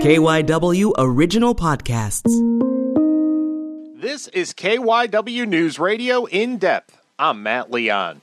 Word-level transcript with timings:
KYW 0.00 0.92
Original 0.96 1.56
Podcasts. 1.56 2.22
This 4.00 4.28
is 4.28 4.54
KYW 4.54 5.48
News 5.48 5.80
Radio 5.80 6.24
in 6.26 6.56
depth. 6.58 6.96
I'm 7.18 7.42
Matt 7.42 7.72
Leon. 7.72 8.22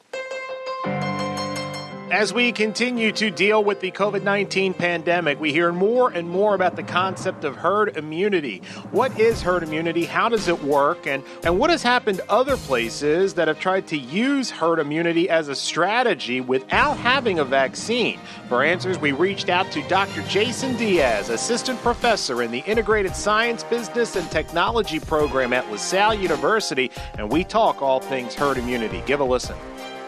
As 2.16 2.34
we 2.34 2.54
continue 2.54 3.12
to 3.12 3.30
deal 3.30 3.62
with 3.62 3.82
the 3.82 3.92
COVID 3.92 4.24
19 4.24 4.74
pandemic, 4.74 5.38
we 5.38 5.52
hear 5.52 5.74
more 5.74 6.10
and 6.10 6.30
more 6.30 6.56
about 6.56 6.78
the 6.78 6.84
concept 6.84 7.44
of 7.44 7.58
herd 7.58 7.98
immunity. 7.98 8.62
What 8.92 9.20
is 9.20 9.42
herd 9.42 9.64
immunity? 9.64 10.06
How 10.06 10.30
does 10.30 10.48
it 10.48 10.64
work? 10.64 11.08
And, 11.08 11.26
and 11.44 11.60
what 11.60 11.72
has 11.72 11.84
happened 11.84 12.20
to 12.20 12.32
other 12.32 12.56
places 12.56 13.34
that 13.34 13.50
have 13.50 13.60
tried 13.60 13.88
to 13.88 13.98
use 13.98 14.50
herd 14.50 14.80
immunity 14.80 15.30
as 15.30 15.50
a 15.50 15.56
strategy 15.56 16.40
without 16.40 16.96
having 16.96 17.40
a 17.40 17.44
vaccine? 17.44 18.18
For 18.48 18.64
answers, 18.64 18.98
we 18.98 19.12
reached 19.12 19.50
out 19.50 19.70
to 19.74 19.86
Dr. 19.90 20.22
Jason 20.30 20.78
Diaz, 20.78 21.28
assistant 21.28 21.82
professor 21.82 22.44
in 22.44 22.52
the 22.52 22.60
Integrated 22.60 23.14
Science, 23.14 23.66
Business, 23.66 24.16
and 24.16 24.32
Technology 24.32 25.02
program 25.02 25.52
at 25.52 25.70
LaSalle 25.70 26.16
University, 26.16 26.92
and 27.18 27.30
we 27.30 27.44
talk 27.44 27.82
all 27.82 28.00
things 28.00 28.34
herd 28.34 28.58
immunity. 28.58 29.04
Give 29.06 29.20
a 29.20 29.26
listen. 29.26 29.58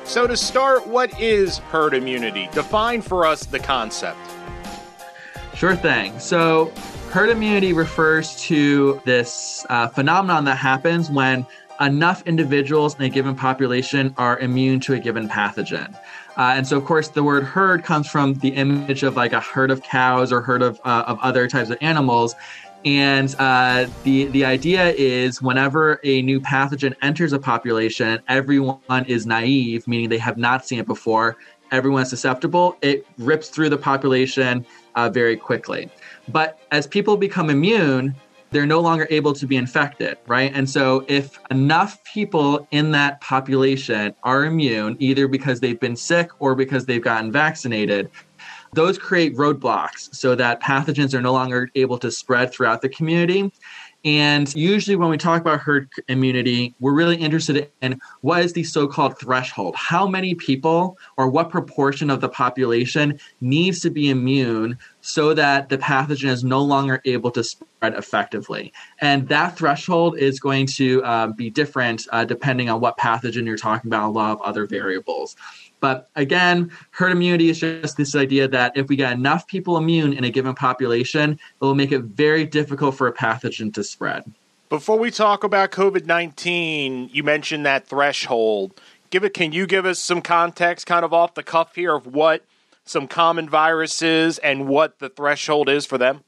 So, 0.08 0.26
to 0.26 0.38
start, 0.38 0.88
what 0.88 1.20
is 1.20 1.58
herd 1.58 1.94
immunity? 1.94 2.48
Define 2.54 3.02
for 3.02 3.26
us 3.26 3.46
the 3.46 3.60
concept. 3.60 4.18
Sure 5.54 5.76
thing. 5.76 6.18
So, 6.18 6.72
herd 7.12 7.30
immunity 7.30 7.74
refers 7.74 8.40
to 8.44 9.02
this 9.04 9.66
uh, 9.70 9.90
phenomenon 9.90 10.46
that 10.46 10.56
happens 10.56 11.12
when 11.12 11.46
enough 11.82 12.24
individuals 12.26 12.96
in 12.96 13.02
a 13.02 13.10
given 13.10 13.36
population 13.36 14.16
are 14.18 14.40
immune 14.40 14.80
to 14.80 14.94
a 14.94 15.00
given 15.00 15.28
pathogen. 15.28 15.94
Uh, 16.38 16.54
and 16.56 16.66
so, 16.66 16.78
of 16.78 16.86
course, 16.86 17.10
the 17.10 17.24
word 17.24 17.44
herd 17.44 17.84
comes 17.84 18.08
from 18.08 18.36
the 18.36 18.50
image 18.50 19.04
of 19.04 19.18
like 19.18 19.34
a 19.34 19.42
herd 19.42 19.72
of 19.72 19.84
cows 19.84 20.32
or 20.32 20.40
herd 20.40 20.62
of, 20.62 20.80
uh, 20.86 21.04
of 21.06 21.20
other 21.20 21.50
types 21.50 21.70
of 21.70 21.78
animals. 21.82 22.34
And 22.88 23.36
uh, 23.38 23.88
the 24.04 24.28
the 24.28 24.46
idea 24.46 24.94
is 24.94 25.42
whenever 25.42 26.00
a 26.06 26.22
new 26.22 26.40
pathogen 26.40 26.96
enters 27.02 27.34
a 27.34 27.40
population, 27.40 28.22
everyone 28.30 29.04
is 29.08 29.26
naive, 29.26 29.86
meaning 29.90 30.08
they 30.08 30.18
have 30.20 30.38
not 30.38 30.66
seen 30.66 30.80
it 30.80 30.88
before. 30.88 31.36
Everyone 31.72 32.04
is 32.04 32.10
susceptible. 32.10 32.78
It 32.82 33.06
rips 33.18 33.50
through 33.50 33.72
the 33.72 33.78
population 33.78 34.66
uh, 34.96 35.10
very 35.10 35.36
quickly. 35.36 35.90
But 36.30 36.60
as 36.72 36.88
people 36.88 37.18
become 37.18 37.50
immune, 37.50 38.16
they're 38.52 38.66
no 38.66 38.80
longer 38.80 39.06
able 39.10 39.34
to 39.34 39.46
be 39.46 39.58
infected, 39.58 40.18
right? 40.26 40.54
And 40.56 40.70
so, 40.70 41.04
if 41.10 41.38
enough 41.52 42.02
people 42.06 42.70
in 42.72 42.92
that 42.92 43.20
population 43.20 44.16
are 44.24 44.46
immune, 44.46 44.96
either 45.00 45.28
because 45.28 45.60
they've 45.60 45.80
been 45.80 45.98
sick 45.98 46.30
or 46.40 46.56
because 46.56 46.86
they've 46.86 47.04
gotten 47.04 47.34
vaccinated, 47.34 48.10
those 48.78 49.00
create 49.00 49.36
roadblocks 49.36 50.14
so 50.14 50.36
that 50.36 50.62
pathogens 50.62 51.16
are 51.16 51.22
no 51.22 51.34
longer 51.34 51.68
able 51.74 51.98
to 51.98 52.12
spread 52.12 52.52
throughout 52.52 52.84
the 52.84 52.90
community. 52.90 53.52
And 54.06 54.56
usually, 54.56 54.96
when 54.96 55.10
we 55.10 55.18
talk 55.18 55.42
about 55.42 55.60
herd 55.60 55.90
immunity, 56.08 56.76
we're 56.80 56.94
really 56.94 57.18
interested 57.18 57.72
in 57.82 58.00
what 58.22 58.44
is 58.44 58.54
the 58.54 58.64
so 58.64 58.88
called 58.88 59.18
threshold? 59.18 59.76
How 59.76 60.08
many 60.08 60.36
people 60.36 60.96
or 61.18 61.28
what 61.28 61.50
proportion 61.50 62.12
of 62.12 62.22
the 62.22 62.30
population 62.30 63.20
needs 63.42 63.82
to 63.82 63.90
be 63.90 64.12
immune 64.12 64.78
so 65.02 65.34
that 65.34 65.70
the 65.70 65.80
pathogen 65.80 66.30
is 66.30 66.44
no 66.44 66.62
longer 66.62 67.02
able 67.06 67.32
to 67.32 67.44
spread 67.44 67.96
effectively? 67.96 68.72
And 69.02 69.28
that 69.30 69.58
threshold 69.58 70.20
is 70.20 70.40
going 70.40 70.68
to 70.68 71.04
uh, 71.04 71.28
be 71.28 71.50
different 71.50 72.08
uh, 72.12 72.26
depending 72.26 72.70
on 72.70 72.80
what 72.80 72.98
pathogen 73.00 73.48
you're 73.48 73.58
talking 73.58 73.90
about, 73.90 74.08
a 74.08 74.12
lot 74.12 74.32
of 74.34 74.42
other 74.44 74.68
variables. 74.68 75.36
But 75.80 76.10
again, 76.16 76.72
herd 76.92 77.12
immunity 77.12 77.50
is 77.50 77.60
just 77.60 77.98
this 77.98 78.16
idea 78.16 78.48
that 78.48 78.76
if 78.76 78.88
we 78.88 78.96
get 78.96 79.14
enough 79.14 79.48
people 79.48 79.78
immune 79.78 80.14
in 80.14 80.24
a 80.24 80.30
given 80.30 80.56
population, 80.56 81.34
it 81.34 81.40
will 81.60 81.76
make 81.76 81.92
it 81.92 82.02
very 82.02 82.46
difficult 82.46 82.96
for 82.96 83.08
a 83.08 83.14
pathogen 83.14 83.74
to 83.76 83.84
spread. 83.84 84.24
Before 84.70 84.98
we 84.98 85.12
talk 85.12 85.44
about 85.44 85.72
COVID 85.72 86.06
19, 86.06 87.10
you 87.14 87.24
mentioned 87.24 87.66
that 87.66 87.88
threshold. 87.88 88.80
Give 89.10 89.24
it, 89.24 89.34
can 89.34 89.54
you 89.54 89.66
give 89.66 89.86
us 89.86 90.00
some 90.00 90.22
context 90.22 90.86
kind 90.86 91.06
of 91.06 91.14
off 91.14 91.36
the 91.36 91.44
cuff 91.44 91.76
here 91.76 91.96
of 91.96 92.08
what 92.08 92.44
some 92.84 93.08
common 93.08 93.48
viruses 93.48 94.38
and 94.40 94.68
what 94.68 95.00
the 95.00 95.10
threshold 95.10 95.70
is 95.70 95.86
for 95.86 95.98
them? 95.98 96.22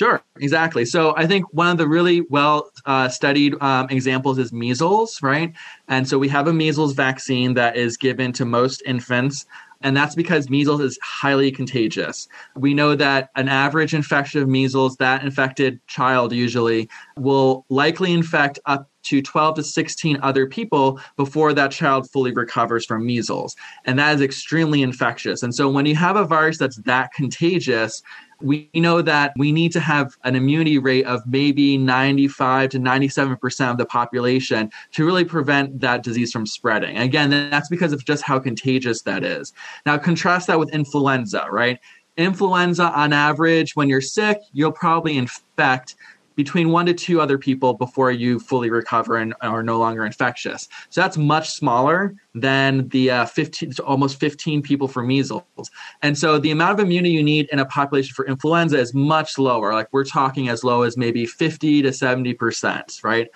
Sure, 0.00 0.22
exactly. 0.40 0.86
So 0.86 1.14
I 1.18 1.26
think 1.26 1.44
one 1.52 1.66
of 1.68 1.76
the 1.76 1.86
really 1.86 2.22
well 2.22 2.70
uh, 2.86 3.10
studied 3.10 3.54
um, 3.60 3.86
examples 3.90 4.38
is 4.38 4.50
measles, 4.50 5.22
right? 5.22 5.52
And 5.88 6.08
so 6.08 6.18
we 6.18 6.26
have 6.28 6.48
a 6.48 6.54
measles 6.54 6.94
vaccine 6.94 7.52
that 7.52 7.76
is 7.76 7.98
given 7.98 8.32
to 8.32 8.46
most 8.46 8.82
infants. 8.86 9.44
And 9.82 9.94
that's 9.94 10.14
because 10.14 10.48
measles 10.48 10.80
is 10.80 10.98
highly 11.02 11.50
contagious. 11.50 12.28
We 12.56 12.72
know 12.72 12.94
that 12.96 13.28
an 13.36 13.50
average 13.50 13.92
infection 13.92 14.40
of 14.40 14.48
measles, 14.48 14.96
that 14.96 15.22
infected 15.22 15.86
child 15.86 16.32
usually, 16.32 16.88
will 17.18 17.66
likely 17.68 18.14
infect 18.14 18.58
up 18.64 18.88
to 19.02 19.20
12 19.20 19.56
to 19.56 19.62
16 19.62 20.18
other 20.22 20.46
people 20.46 21.00
before 21.16 21.52
that 21.54 21.72
child 21.72 22.10
fully 22.10 22.32
recovers 22.32 22.86
from 22.86 23.04
measles. 23.04 23.56
And 23.84 23.98
that 23.98 24.14
is 24.14 24.20
extremely 24.20 24.82
infectious. 24.82 25.42
And 25.42 25.54
so 25.54 25.68
when 25.68 25.86
you 25.86 25.96
have 25.96 26.16
a 26.16 26.24
virus 26.24 26.58
that's 26.58 26.76
that 26.82 27.12
contagious, 27.12 28.02
we 28.40 28.70
know 28.74 29.02
that 29.02 29.32
we 29.36 29.52
need 29.52 29.72
to 29.72 29.80
have 29.80 30.16
an 30.24 30.34
immunity 30.34 30.78
rate 30.78 31.06
of 31.06 31.22
maybe 31.26 31.76
95 31.76 32.70
to 32.70 32.78
97% 32.78 33.70
of 33.70 33.78
the 33.78 33.86
population 33.86 34.70
to 34.92 35.04
really 35.04 35.24
prevent 35.24 35.80
that 35.80 36.02
disease 36.02 36.32
from 36.32 36.46
spreading. 36.46 36.98
Again, 36.98 37.30
that's 37.50 37.68
because 37.68 37.92
of 37.92 38.04
just 38.04 38.22
how 38.22 38.38
contagious 38.38 39.02
that 39.02 39.24
is. 39.24 39.52
Now, 39.86 39.98
contrast 39.98 40.46
that 40.46 40.58
with 40.58 40.72
influenza, 40.72 41.46
right? 41.50 41.78
Influenza, 42.16 42.90
on 42.92 43.12
average, 43.12 43.76
when 43.76 43.88
you're 43.88 44.00
sick, 44.00 44.38
you'll 44.52 44.72
probably 44.72 45.16
infect 45.16 45.96
between 46.36 46.70
one 46.70 46.86
to 46.86 46.94
two 46.94 47.20
other 47.20 47.38
people 47.38 47.74
before 47.74 48.10
you 48.10 48.38
fully 48.38 48.70
recover 48.70 49.16
and 49.16 49.34
are 49.40 49.62
no 49.62 49.78
longer 49.78 50.04
infectious. 50.04 50.68
So 50.88 51.00
that's 51.00 51.16
much 51.16 51.50
smaller 51.50 52.14
than 52.34 52.88
the 52.88 53.10
uh, 53.10 53.26
15 53.26 53.72
almost 53.84 54.20
15 54.20 54.62
people 54.62 54.88
for 54.88 55.02
measles. 55.02 55.70
And 56.02 56.16
so 56.16 56.38
the 56.38 56.50
amount 56.50 56.78
of 56.78 56.86
immunity 56.86 57.14
you 57.14 57.22
need 57.22 57.48
in 57.52 57.58
a 57.58 57.66
population 57.66 58.14
for 58.14 58.26
influenza 58.26 58.78
is 58.78 58.94
much 58.94 59.38
lower. 59.38 59.72
Like 59.72 59.88
we're 59.92 60.04
talking 60.04 60.48
as 60.48 60.64
low 60.64 60.82
as 60.82 60.96
maybe 60.96 61.26
50 61.26 61.82
to 61.82 61.88
70%, 61.88 63.04
right? 63.04 63.28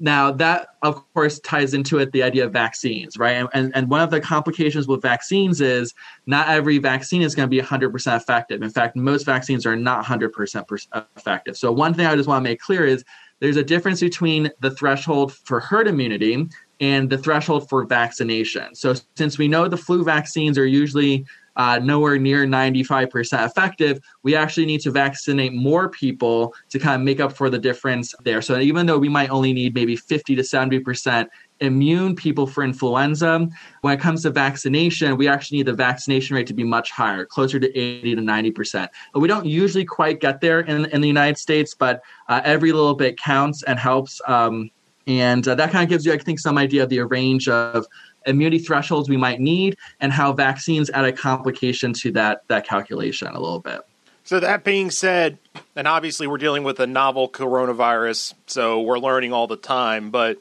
Now, 0.00 0.30
that 0.32 0.68
of 0.82 1.12
course 1.12 1.40
ties 1.40 1.74
into 1.74 1.98
it 1.98 2.12
the 2.12 2.22
idea 2.22 2.44
of 2.44 2.52
vaccines, 2.52 3.18
right? 3.18 3.46
And, 3.52 3.72
and, 3.74 3.90
one 3.90 4.00
of 4.00 4.10
the 4.10 4.20
complications 4.20 4.86
with 4.86 5.02
vaccines 5.02 5.60
is 5.60 5.92
not 6.26 6.48
every 6.48 6.78
vaccine 6.78 7.22
is 7.22 7.34
going 7.34 7.48
to 7.48 7.50
be 7.50 7.60
100% 7.60 8.16
effective. 8.16 8.62
In 8.62 8.70
fact, 8.70 8.94
most 8.94 9.24
vaccines 9.24 9.66
are 9.66 9.74
not 9.74 10.04
100% 10.04 10.86
effective. 11.16 11.56
So, 11.56 11.72
one 11.72 11.94
thing 11.94 12.06
I 12.06 12.14
just 12.14 12.28
want 12.28 12.44
to 12.44 12.48
make 12.48 12.60
clear 12.60 12.86
is 12.86 13.04
there's 13.40 13.56
a 13.56 13.64
difference 13.64 14.00
between 14.00 14.50
the 14.60 14.70
threshold 14.70 15.32
for 15.32 15.58
herd 15.58 15.88
immunity 15.88 16.46
and 16.80 17.10
the 17.10 17.18
threshold 17.18 17.68
for 17.68 17.84
vaccination. 17.84 18.76
So, 18.76 18.94
since 19.16 19.36
we 19.36 19.48
know 19.48 19.66
the 19.66 19.76
flu 19.76 20.04
vaccines 20.04 20.58
are 20.58 20.66
usually 20.66 21.26
uh, 21.58 21.80
nowhere 21.82 22.18
near 22.18 22.46
95% 22.46 23.44
effective, 23.44 24.00
we 24.22 24.36
actually 24.36 24.64
need 24.64 24.80
to 24.80 24.92
vaccinate 24.92 25.52
more 25.52 25.88
people 25.88 26.54
to 26.70 26.78
kind 26.78 26.94
of 26.94 27.04
make 27.04 27.18
up 27.18 27.32
for 27.32 27.50
the 27.50 27.58
difference 27.58 28.14
there. 28.22 28.40
So 28.40 28.58
even 28.60 28.86
though 28.86 28.98
we 28.98 29.08
might 29.08 29.30
only 29.30 29.52
need 29.52 29.74
maybe 29.74 29.96
50 29.96 30.36
to 30.36 30.42
70% 30.42 31.26
immune 31.60 32.14
people 32.14 32.46
for 32.46 32.62
influenza, 32.62 33.48
when 33.80 33.92
it 33.92 34.00
comes 34.00 34.22
to 34.22 34.30
vaccination, 34.30 35.16
we 35.16 35.26
actually 35.26 35.58
need 35.58 35.66
the 35.66 35.72
vaccination 35.72 36.36
rate 36.36 36.46
to 36.46 36.54
be 36.54 36.62
much 36.62 36.92
higher, 36.92 37.24
closer 37.24 37.58
to 37.58 37.76
80 37.76 38.14
to 38.14 38.22
90%. 38.22 38.88
But 39.12 39.20
we 39.20 39.26
don't 39.26 39.44
usually 39.44 39.84
quite 39.84 40.20
get 40.20 40.40
there 40.40 40.60
in, 40.60 40.84
in 40.86 41.00
the 41.00 41.08
United 41.08 41.38
States, 41.38 41.74
but 41.74 42.00
uh, 42.28 42.40
every 42.44 42.70
little 42.70 42.94
bit 42.94 43.18
counts 43.18 43.64
and 43.64 43.80
helps. 43.80 44.20
Um, 44.28 44.70
and 45.08 45.48
uh, 45.48 45.56
that 45.56 45.72
kind 45.72 45.82
of 45.82 45.88
gives 45.88 46.06
you, 46.06 46.12
I 46.12 46.18
think, 46.18 46.38
some 46.38 46.56
idea 46.56 46.84
of 46.84 46.90
the 46.90 47.00
range 47.00 47.48
of 47.48 47.86
immunity 48.26 48.58
thresholds 48.58 49.08
we 49.08 49.16
might 49.16 49.40
need 49.40 49.76
and 50.00 50.12
how 50.12 50.32
vaccines 50.32 50.90
add 50.90 51.04
a 51.04 51.12
complication 51.12 51.92
to 51.94 52.12
that 52.12 52.42
that 52.48 52.66
calculation 52.66 53.28
a 53.28 53.40
little 53.40 53.58
bit. 53.58 53.80
So 54.24 54.38
that 54.40 54.62
being 54.62 54.90
said, 54.90 55.38
and 55.74 55.88
obviously 55.88 56.26
we're 56.26 56.36
dealing 56.36 56.62
with 56.62 56.78
a 56.80 56.86
novel 56.86 57.30
coronavirus, 57.30 58.34
so 58.46 58.82
we're 58.82 58.98
learning 58.98 59.32
all 59.32 59.46
the 59.46 59.56
time. 59.56 60.10
But 60.10 60.38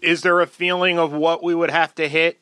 is 0.00 0.22
there 0.22 0.40
a 0.40 0.46
feeling 0.46 0.98
of 0.98 1.12
what 1.12 1.42
we 1.42 1.54
would 1.56 1.70
have 1.70 1.92
to 1.96 2.08
hit 2.08 2.38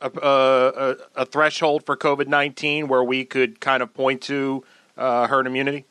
a, 0.00 0.10
a, 0.20 0.96
a 1.22 1.24
threshold 1.26 1.86
for 1.86 1.96
COVID 1.96 2.26
nineteen 2.26 2.88
where 2.88 3.04
we 3.04 3.24
could 3.24 3.60
kind 3.60 3.80
of 3.80 3.94
point 3.94 4.22
to 4.22 4.64
uh, 4.98 5.28
herd 5.28 5.46
immunity? 5.46 5.84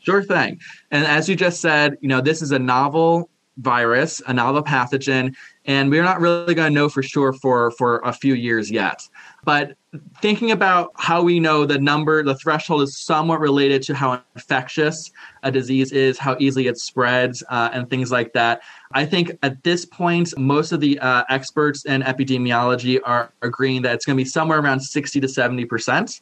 Sure 0.00 0.22
thing. 0.22 0.60
And 0.92 1.04
as 1.04 1.28
you 1.28 1.34
just 1.34 1.60
said, 1.60 1.98
you 2.00 2.08
know, 2.08 2.20
this 2.20 2.42
is 2.42 2.52
a 2.52 2.58
novel 2.60 3.28
virus, 3.60 4.20
a 4.26 4.32
novel 4.32 4.62
pathogen, 4.62 5.34
and 5.66 5.90
we're 5.90 6.02
not 6.02 6.20
really 6.20 6.54
going 6.54 6.68
to 6.68 6.74
know 6.74 6.88
for 6.88 7.02
sure 7.02 7.32
for 7.32 7.70
for 7.72 7.98
a 7.98 8.12
few 8.12 8.34
years 8.34 8.70
yet. 8.70 9.06
But 9.44 9.74
thinking 10.20 10.50
about 10.50 10.92
how 10.96 11.22
we 11.22 11.40
know 11.40 11.64
the 11.64 11.78
number, 11.78 12.22
the 12.22 12.34
threshold 12.34 12.82
is 12.82 12.98
somewhat 12.98 13.40
related 13.40 13.82
to 13.82 13.94
how 13.94 14.22
infectious 14.34 15.10
a 15.42 15.50
disease 15.50 15.92
is, 15.92 16.18
how 16.18 16.36
easily 16.38 16.66
it 16.66 16.78
spreads, 16.78 17.42
uh, 17.50 17.70
and 17.72 17.88
things 17.90 18.10
like 18.10 18.32
that. 18.32 18.62
I 18.92 19.04
think 19.04 19.32
at 19.42 19.62
this 19.62 19.84
point, 19.84 20.36
most 20.38 20.72
of 20.72 20.80
the 20.80 20.98
uh, 21.00 21.24
experts 21.28 21.84
in 21.84 22.02
epidemiology 22.02 23.00
are 23.04 23.32
agreeing 23.42 23.82
that 23.82 23.94
it's 23.94 24.06
going 24.06 24.16
to 24.16 24.24
be 24.24 24.28
somewhere 24.28 24.60
around 24.60 24.80
60 24.80 25.20
to 25.20 25.28
70 25.28 25.64
percent 25.66 26.20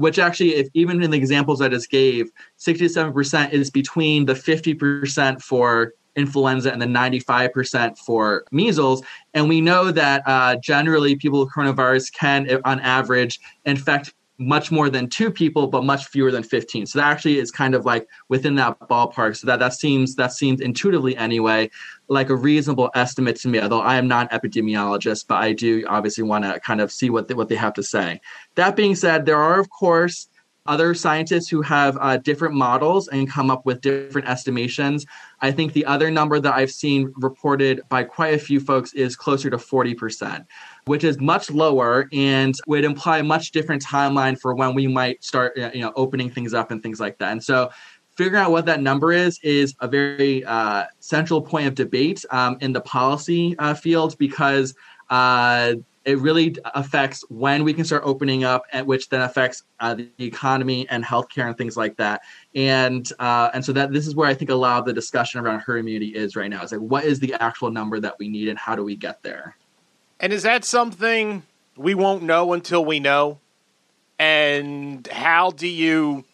which 0.00 0.18
actually, 0.18 0.54
if 0.54 0.68
even 0.72 1.02
in 1.02 1.10
the 1.10 1.16
examples 1.16 1.60
I 1.60 1.68
just 1.68 1.90
gave, 1.90 2.30
67% 2.58 3.52
is 3.52 3.70
between 3.70 4.24
the 4.24 4.34
50% 4.34 5.42
for 5.42 5.92
influenza 6.16 6.72
and 6.72 6.80
the 6.80 6.86
95% 6.86 7.98
for 7.98 8.44
measles. 8.50 9.02
And 9.34 9.48
we 9.48 9.60
know 9.60 9.90
that 9.90 10.22
uh, 10.26 10.56
generally 10.56 11.16
people 11.16 11.40
with 11.40 11.52
coronavirus 11.52 12.12
can, 12.12 12.60
on 12.64 12.80
average, 12.80 13.40
infect 13.64 14.12
much 14.40 14.72
more 14.72 14.88
than 14.88 15.06
two 15.06 15.30
people, 15.30 15.66
but 15.66 15.84
much 15.84 16.06
fewer 16.06 16.30
than 16.30 16.42
15. 16.42 16.86
So 16.86 16.98
that 16.98 17.08
actually 17.08 17.38
is 17.38 17.50
kind 17.50 17.74
of 17.74 17.84
like 17.84 18.08
within 18.30 18.54
that 18.54 18.80
ballpark. 18.80 19.36
So 19.36 19.46
that, 19.46 19.58
that 19.58 19.74
seems 19.74 20.14
that 20.16 20.32
seems 20.32 20.62
intuitively 20.62 21.14
anyway 21.16 21.70
like 22.08 22.30
a 22.30 22.34
reasonable 22.34 22.90
estimate 22.94 23.36
to 23.36 23.48
me. 23.48 23.60
Although 23.60 23.82
I 23.82 23.96
am 23.96 24.08
not 24.08 24.32
an 24.32 24.40
epidemiologist, 24.40 25.26
but 25.28 25.36
I 25.36 25.52
do 25.52 25.84
obviously 25.88 26.24
want 26.24 26.44
to 26.44 26.58
kind 26.60 26.80
of 26.80 26.90
see 26.90 27.10
what 27.10 27.28
they, 27.28 27.34
what 27.34 27.50
they 27.50 27.54
have 27.54 27.74
to 27.74 27.82
say. 27.82 28.20
That 28.54 28.76
being 28.76 28.94
said, 28.94 29.26
there 29.26 29.36
are 29.36 29.60
of 29.60 29.68
course 29.68 30.28
other 30.66 30.94
scientists 30.94 31.48
who 31.48 31.62
have 31.62 31.96
uh, 32.00 32.16
different 32.18 32.54
models 32.54 33.08
and 33.08 33.28
come 33.28 33.50
up 33.50 33.64
with 33.66 33.80
different 33.80 34.28
estimations. 34.28 35.06
I 35.40 35.50
think 35.50 35.72
the 35.72 35.86
other 35.86 36.10
number 36.10 36.38
that 36.38 36.54
I've 36.54 36.70
seen 36.70 37.12
reported 37.16 37.80
by 37.88 38.04
quite 38.04 38.34
a 38.34 38.38
few 38.38 38.60
folks 38.60 38.92
is 38.92 39.16
closer 39.16 39.50
to 39.50 39.56
40%, 39.56 40.44
which 40.84 41.04
is 41.04 41.18
much 41.18 41.50
lower 41.50 42.08
and 42.12 42.54
would 42.66 42.84
imply 42.84 43.18
a 43.18 43.24
much 43.24 43.52
different 43.52 43.84
timeline 43.84 44.38
for 44.38 44.54
when 44.54 44.74
we 44.74 44.86
might 44.86 45.24
start 45.24 45.58
uh, 45.58 45.70
you 45.72 45.80
know 45.80 45.92
opening 45.96 46.30
things 46.30 46.54
up 46.54 46.70
and 46.70 46.82
things 46.82 47.00
like 47.00 47.18
that. 47.18 47.32
And 47.32 47.42
so 47.42 47.70
figuring 48.16 48.42
out 48.42 48.50
what 48.50 48.66
that 48.66 48.82
number 48.82 49.12
is 49.12 49.38
is 49.42 49.74
a 49.80 49.88
very 49.88 50.44
uh, 50.44 50.84
central 50.98 51.40
point 51.40 51.66
of 51.66 51.74
debate 51.74 52.22
um, 52.30 52.58
in 52.60 52.72
the 52.72 52.80
policy 52.82 53.56
uh, 53.58 53.72
field 53.72 54.16
because 54.18 54.74
uh, 55.10 55.74
it 56.04 56.18
really 56.18 56.56
affects 56.74 57.22
when 57.28 57.62
we 57.62 57.74
can 57.74 57.84
start 57.84 58.02
opening 58.06 58.42
up, 58.42 58.64
and 58.72 58.86
which 58.86 59.10
then 59.10 59.20
affects 59.20 59.64
uh, 59.80 59.94
the 59.94 60.08
economy 60.18 60.88
and 60.88 61.04
healthcare 61.04 61.46
and 61.46 61.58
things 61.58 61.76
like 61.76 61.96
that. 61.98 62.22
And 62.54 63.10
uh, 63.18 63.50
and 63.52 63.64
so 63.64 63.72
that 63.72 63.92
this 63.92 64.06
is 64.06 64.14
where 64.14 64.26
I 64.26 64.34
think 64.34 64.50
a 64.50 64.54
lot 64.54 64.78
of 64.78 64.86
the 64.86 64.94
discussion 64.94 65.40
around 65.40 65.60
herd 65.60 65.78
immunity 65.78 66.14
is 66.14 66.36
right 66.36 66.48
now. 66.48 66.62
Is 66.62 66.72
like 66.72 66.80
what 66.80 67.04
is 67.04 67.20
the 67.20 67.34
actual 67.34 67.70
number 67.70 68.00
that 68.00 68.18
we 68.18 68.28
need, 68.28 68.48
and 68.48 68.58
how 68.58 68.74
do 68.74 68.82
we 68.82 68.96
get 68.96 69.22
there? 69.22 69.56
And 70.18 70.32
is 70.32 70.42
that 70.42 70.64
something 70.64 71.42
we 71.76 71.94
won't 71.94 72.22
know 72.22 72.52
until 72.52 72.84
we 72.84 73.00
know? 73.00 73.38
And 74.18 75.06
how 75.06 75.50
do 75.50 75.66
you, 75.66 76.24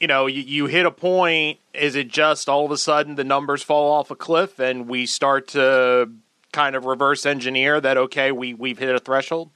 you 0.00 0.06
know, 0.06 0.26
you, 0.26 0.40
you 0.40 0.66
hit 0.66 0.86
a 0.86 0.90
point? 0.90 1.58
Is 1.74 1.94
it 1.94 2.08
just 2.08 2.48
all 2.48 2.64
of 2.64 2.70
a 2.70 2.78
sudden 2.78 3.14
the 3.16 3.24
numbers 3.24 3.62
fall 3.62 3.92
off 3.92 4.10
a 4.10 4.16
cliff 4.16 4.58
and 4.58 4.88
we 4.88 5.04
start 5.04 5.48
to 5.48 6.10
kind 6.52 6.76
of 6.76 6.84
reverse 6.84 7.26
engineer 7.26 7.80
that 7.80 7.96
okay 7.96 8.32
we 8.32 8.54
we've 8.54 8.78
hit 8.78 8.94
a 8.94 8.98
threshold? 8.98 9.50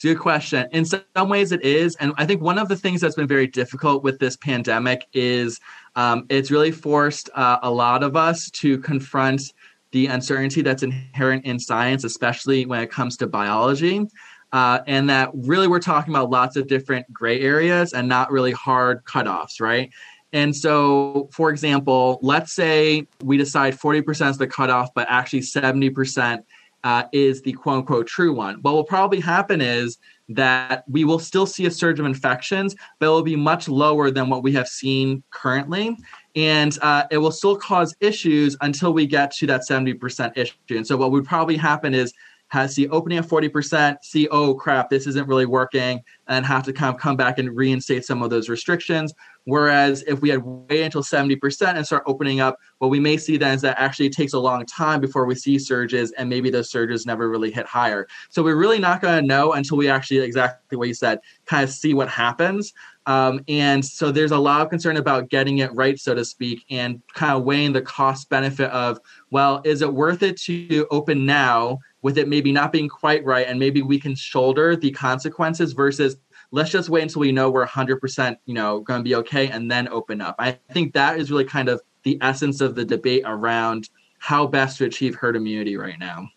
Good 0.00 0.20
question. 0.20 0.68
In 0.70 0.84
some 0.84 1.28
ways 1.28 1.50
it 1.50 1.64
is 1.64 1.96
and 1.96 2.12
i 2.16 2.24
think 2.24 2.40
one 2.40 2.58
of 2.58 2.68
the 2.68 2.76
things 2.76 3.00
that's 3.00 3.16
been 3.16 3.26
very 3.26 3.46
difficult 3.46 4.04
with 4.04 4.18
this 4.18 4.36
pandemic 4.36 5.06
is 5.12 5.60
um, 5.96 6.26
it's 6.28 6.50
really 6.50 6.70
forced 6.70 7.30
uh, 7.34 7.58
a 7.62 7.70
lot 7.70 8.02
of 8.02 8.16
us 8.16 8.50
to 8.50 8.78
confront 8.78 9.52
the 9.90 10.06
uncertainty 10.06 10.62
that's 10.62 10.82
inherent 10.82 11.44
in 11.44 11.58
science 11.58 12.04
especially 12.04 12.66
when 12.66 12.80
it 12.80 12.90
comes 12.90 13.16
to 13.16 13.26
biology 13.26 14.06
uh, 14.52 14.80
and 14.86 15.10
that 15.10 15.30
really 15.34 15.66
we're 15.66 15.78
talking 15.78 16.14
about 16.14 16.30
lots 16.30 16.56
of 16.56 16.66
different 16.68 17.10
gray 17.12 17.40
areas 17.40 17.92
and 17.92 18.08
not 18.08 18.30
really 18.30 18.52
hard 18.52 19.04
cutoffs 19.04 19.60
right 19.60 19.90
and 20.32 20.54
so, 20.54 21.28
for 21.32 21.50
example, 21.50 22.18
let's 22.22 22.52
say 22.52 23.06
we 23.22 23.36
decide 23.36 23.74
40% 23.78 24.30
is 24.30 24.38
the 24.38 24.46
cutoff, 24.46 24.92
but 24.94 25.06
actually 25.08 25.40
70% 25.40 26.42
uh, 26.84 27.04
is 27.12 27.42
the 27.42 27.52
quote 27.52 27.78
unquote 27.78 28.06
true 28.06 28.32
one. 28.34 28.56
What 28.62 28.74
will 28.74 28.84
probably 28.84 29.20
happen 29.20 29.60
is 29.60 29.98
that 30.28 30.84
we 30.86 31.04
will 31.04 31.18
still 31.18 31.46
see 31.46 31.64
a 31.66 31.70
surge 31.70 31.98
of 31.98 32.06
infections, 32.06 32.76
but 32.98 33.06
it 33.06 33.08
will 33.08 33.22
be 33.22 33.36
much 33.36 33.68
lower 33.68 34.10
than 34.10 34.28
what 34.28 34.42
we 34.42 34.52
have 34.52 34.68
seen 34.68 35.22
currently. 35.30 35.96
And 36.36 36.78
uh, 36.82 37.04
it 37.10 37.18
will 37.18 37.32
still 37.32 37.56
cause 37.56 37.96
issues 38.00 38.56
until 38.60 38.92
we 38.92 39.06
get 39.06 39.32
to 39.36 39.46
that 39.46 39.62
70% 39.68 40.36
issue. 40.36 40.54
And 40.70 40.86
so, 40.86 40.96
what 40.96 41.10
would 41.10 41.24
probably 41.24 41.56
happen 41.56 41.94
is 41.94 42.12
has 42.48 42.74
the 42.74 42.88
opening 42.88 43.18
of 43.18 43.26
40%, 43.26 43.98
see, 44.02 44.26
oh 44.28 44.54
crap, 44.54 44.88
this 44.88 45.06
isn't 45.06 45.28
really 45.28 45.46
working, 45.46 46.02
and 46.28 46.46
have 46.46 46.62
to 46.64 46.72
kind 46.72 46.94
of 46.94 47.00
come 47.00 47.16
back 47.16 47.38
and 47.38 47.54
reinstate 47.54 48.04
some 48.04 48.22
of 48.22 48.30
those 48.30 48.48
restrictions. 48.48 49.12
Whereas 49.48 50.04
if 50.06 50.20
we 50.20 50.28
had 50.28 50.42
wait 50.44 50.82
until 50.82 51.02
70% 51.02 51.74
and 51.74 51.86
start 51.86 52.02
opening 52.04 52.38
up, 52.38 52.58
what 52.80 52.88
we 52.88 53.00
may 53.00 53.16
see 53.16 53.38
then 53.38 53.54
is 53.54 53.62
that 53.62 53.78
actually 53.80 54.10
takes 54.10 54.34
a 54.34 54.38
long 54.38 54.66
time 54.66 55.00
before 55.00 55.24
we 55.24 55.34
see 55.34 55.58
surges, 55.58 56.12
and 56.12 56.28
maybe 56.28 56.50
those 56.50 56.70
surges 56.70 57.06
never 57.06 57.30
really 57.30 57.50
hit 57.50 57.64
higher. 57.64 58.06
So 58.28 58.42
we're 58.42 58.56
really 58.56 58.78
not 58.78 59.00
going 59.00 59.22
to 59.22 59.26
know 59.26 59.54
until 59.54 59.78
we 59.78 59.88
actually, 59.88 60.18
exactly 60.18 60.76
what 60.76 60.88
you 60.88 60.92
said, 60.92 61.20
kind 61.46 61.64
of 61.64 61.70
see 61.70 61.94
what 61.94 62.10
happens. 62.10 62.74
Um, 63.06 63.40
and 63.48 63.82
so 63.82 64.12
there's 64.12 64.32
a 64.32 64.38
lot 64.38 64.60
of 64.60 64.68
concern 64.68 64.98
about 64.98 65.30
getting 65.30 65.58
it 65.58 65.74
right, 65.74 65.98
so 65.98 66.14
to 66.14 66.26
speak, 66.26 66.66
and 66.68 67.00
kind 67.14 67.32
of 67.32 67.44
weighing 67.44 67.72
the 67.72 67.80
cost 67.80 68.28
benefit 68.28 68.70
of, 68.70 69.00
well, 69.30 69.62
is 69.64 69.80
it 69.80 69.90
worth 69.90 70.22
it 70.22 70.36
to 70.42 70.86
open 70.90 71.24
now 71.24 71.78
with 72.02 72.18
it 72.18 72.28
maybe 72.28 72.52
not 72.52 72.70
being 72.70 72.88
quite 72.88 73.24
right, 73.24 73.46
and 73.48 73.58
maybe 73.58 73.80
we 73.80 73.98
can 73.98 74.14
shoulder 74.14 74.76
the 74.76 74.90
consequences 74.90 75.72
versus 75.72 76.18
let's 76.50 76.70
just 76.70 76.88
wait 76.88 77.02
until 77.02 77.20
we 77.20 77.32
know 77.32 77.50
we're 77.50 77.66
100% 77.66 78.36
you 78.46 78.54
know 78.54 78.80
going 78.80 79.00
to 79.00 79.04
be 79.04 79.14
okay 79.16 79.48
and 79.48 79.70
then 79.70 79.88
open 79.88 80.20
up. 80.20 80.36
I 80.38 80.52
think 80.72 80.94
that 80.94 81.18
is 81.18 81.30
really 81.30 81.44
kind 81.44 81.68
of 81.68 81.80
the 82.02 82.18
essence 82.20 82.60
of 82.60 82.74
the 82.74 82.84
debate 82.84 83.22
around 83.26 83.88
how 84.18 84.46
best 84.46 84.78
to 84.78 84.84
achieve 84.84 85.14
herd 85.14 85.36
immunity 85.36 85.76
right 85.76 85.98
now. 85.98 86.30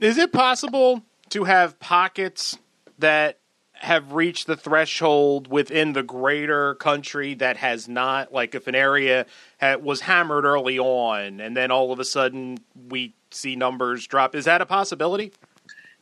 Is 0.00 0.18
it 0.18 0.32
possible 0.32 1.02
to 1.30 1.44
have 1.44 1.78
pockets 1.80 2.58
that 2.98 3.38
have 3.72 4.12
reached 4.12 4.46
the 4.46 4.56
threshold 4.56 5.48
within 5.48 5.92
the 5.92 6.02
greater 6.02 6.74
country 6.76 7.34
that 7.34 7.56
has 7.56 7.88
not? 7.88 8.32
Like 8.32 8.54
if 8.54 8.66
an 8.66 8.74
area 8.74 9.26
was 9.80 10.02
hammered 10.02 10.44
early 10.44 10.78
on 10.78 11.40
and 11.40 11.56
then 11.56 11.70
all 11.70 11.92
of 11.92 11.98
a 11.98 12.04
sudden 12.04 12.58
we 12.88 13.14
see 13.30 13.56
numbers 13.56 14.06
drop 14.06 14.34
is 14.34 14.44
that 14.44 14.60
a 14.60 14.66
possibility 14.66 15.32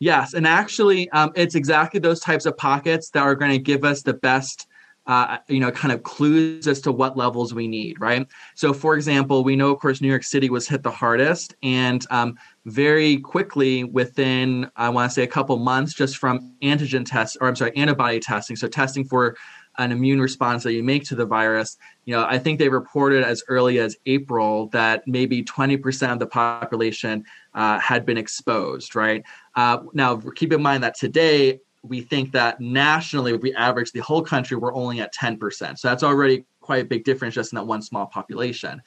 Yes, 0.03 0.35
and 0.35 0.49
actually, 0.49 1.09
um, 1.11 1.31
it's 1.37 1.55
exactly 1.55 2.01
those 2.01 2.19
types 2.19 2.45
of 2.45 2.57
pockets 2.57 3.11
that 3.11 3.23
are 3.23 3.37
going 3.37 3.53
to 3.53 3.59
give 3.59 3.85
us 3.85 4.03
the 4.03 4.15
best, 4.15 4.67
uh, 5.07 5.39
you 5.47 5.61
know, 5.61 5.71
kind 5.71 5.93
of 5.93 6.03
clues 6.03 6.67
as 6.67 6.81
to 6.81 6.91
what 6.91 7.17
levels 7.17 7.55
we 7.55 7.69
need, 7.69 8.01
right? 8.01 8.27
So, 8.57 8.73
for 8.73 8.97
example, 8.97 9.45
we 9.45 9.55
know, 9.55 9.71
of 9.71 9.79
course, 9.79 10.01
New 10.01 10.09
York 10.09 10.25
City 10.25 10.51
was 10.51 10.67
hit 10.67 10.83
the 10.83 10.91
hardest, 10.91 11.55
and 11.63 12.05
um, 12.11 12.35
very 12.65 13.19
quickly, 13.19 13.85
within 13.85 14.69
I 14.75 14.89
want 14.89 15.09
to 15.09 15.15
say 15.15 15.23
a 15.23 15.29
couple 15.29 15.57
months, 15.59 15.95
just 15.95 16.17
from 16.17 16.53
antigen 16.65 17.07
tests, 17.07 17.37
or 17.41 17.47
I'm 17.47 17.55
sorry, 17.55 17.77
antibody 17.77 18.19
testing, 18.19 18.57
so 18.57 18.67
testing 18.67 19.05
for 19.05 19.37
an 19.79 19.93
immune 19.93 20.21
response 20.21 20.63
that 20.63 20.73
you 20.73 20.83
make 20.83 21.05
to 21.05 21.15
the 21.15 21.25
virus. 21.25 21.79
You 22.05 22.15
know, 22.15 22.25
I 22.25 22.39
think 22.39 22.59
they 22.59 22.69
reported 22.69 23.25
as 23.25 23.43
early 23.49 23.79
as 23.79 23.97
April 24.07 24.67
that 24.69 25.07
maybe 25.07 25.43
20% 25.43 26.13
of 26.13 26.19
the 26.19 26.27
population 26.27 27.25
uh, 27.55 27.79
had 27.79 28.05
been 28.05 28.19
exposed, 28.19 28.95
right? 28.95 29.23
Uh, 29.55 29.79
now, 29.93 30.17
keep 30.17 30.53
in 30.53 30.63
mind 30.63 30.83
that 30.83 30.97
today 30.97 31.61
we 31.83 32.01
think 32.01 32.33
that 32.33 32.61
nationally, 32.61 33.35
if 33.35 33.41
we 33.41 33.55
average 33.55 33.93
the 33.93 34.01
whole 34.01 34.23
country, 34.23 34.57
we're 34.57 34.75
only 34.75 35.01
at 35.01 35.15
10%. 35.15 35.79
So 35.79 35.89
that's 35.89 36.03
already 36.03 36.45
quite 36.61 36.83
a 36.83 36.87
big 36.87 37.05
difference 37.05 37.35
just 37.35 37.53
in 37.53 37.57
that 37.57 37.65
one 37.65 37.83
small 37.83 38.07
population. 38.07 38.81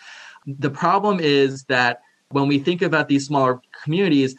The 0.47 0.69
problem 0.69 1.19
is 1.19 1.63
that 1.65 2.01
when 2.29 2.47
we 2.47 2.59
think 2.59 2.81
about 2.81 3.07
these 3.07 3.25
smaller 3.25 3.59
communities, 3.83 4.35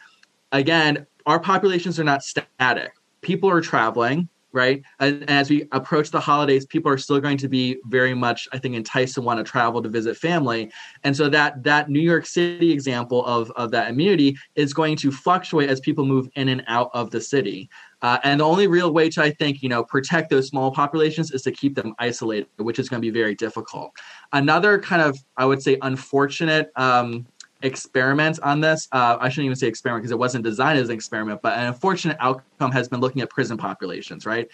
again, 0.51 1.05
our 1.25 1.39
populations 1.39 1.99
are 1.99 2.03
not 2.03 2.23
static. 2.23 2.93
People 3.21 3.49
are 3.49 3.61
traveling, 3.61 4.29
right? 4.57 4.81
And 4.99 5.29
as 5.29 5.49
we 5.49 5.57
approach 5.71 6.09
the 6.09 6.19
holidays, 6.19 6.65
people 6.65 6.91
are 6.91 6.97
still 6.97 7.21
going 7.21 7.37
to 7.37 7.47
be 7.47 7.77
very 7.85 8.15
much, 8.15 8.39
I 8.51 8.57
think, 8.57 8.75
enticed 8.75 9.13
to 9.15 9.21
want 9.21 9.37
to 9.39 9.43
travel 9.43 9.81
to 9.83 9.89
visit 9.89 10.17
family. 10.17 10.71
And 11.05 11.15
so 11.15 11.29
that 11.29 11.63
that 11.63 11.89
New 11.89 12.05
York 12.11 12.25
City 12.25 12.71
example 12.71 13.23
of, 13.25 13.51
of 13.51 13.71
that 13.71 13.89
immunity 13.91 14.35
is 14.55 14.73
going 14.73 14.95
to 14.97 15.11
fluctuate 15.11 15.69
as 15.69 15.79
people 15.79 16.05
move 16.05 16.27
in 16.35 16.49
and 16.49 16.63
out 16.67 16.89
of 16.93 17.11
the 17.11 17.21
city. 17.21 17.69
Uh, 18.01 18.17
and 18.23 18.39
the 18.39 18.45
only 18.45 18.67
real 18.67 18.91
way 18.91 19.09
to, 19.09 19.21
I 19.21 19.31
think, 19.31 19.63
you 19.63 19.69
know, 19.69 19.83
protect 19.83 20.29
those 20.29 20.47
small 20.47 20.71
populations 20.71 21.31
is 21.31 21.41
to 21.43 21.51
keep 21.51 21.73
them 21.75 21.95
isolated, 21.97 22.47
which 22.57 22.79
is 22.79 22.89
going 22.89 23.01
to 23.01 23.05
be 23.05 23.19
very 23.21 23.35
difficult. 23.35 23.91
Another 24.33 24.79
kind 24.79 25.01
of, 25.01 25.17
I 25.37 25.45
would 25.45 25.61
say, 25.61 25.77
unfortunate 25.81 26.69
um, 26.75 27.25
experiment 27.61 28.39
on 28.43 28.61
this. 28.61 28.87
Uh, 28.91 29.17
I 29.19 29.29
shouldn't 29.29 29.45
even 29.45 29.55
say 29.55 29.67
experiment 29.67 30.03
because 30.03 30.11
it 30.11 30.19
wasn't 30.19 30.43
designed 30.43 30.79
as 30.79 30.89
an 30.89 30.95
experiment, 30.95 31.41
but 31.41 31.57
an 31.57 31.67
unfortunate 31.67 32.17
outcome 32.19 32.71
has 32.71 32.87
been 32.87 32.99
looking 32.99 33.21
at 33.21 33.29
prison 33.29 33.57
populations, 33.57 34.25
right? 34.25 34.47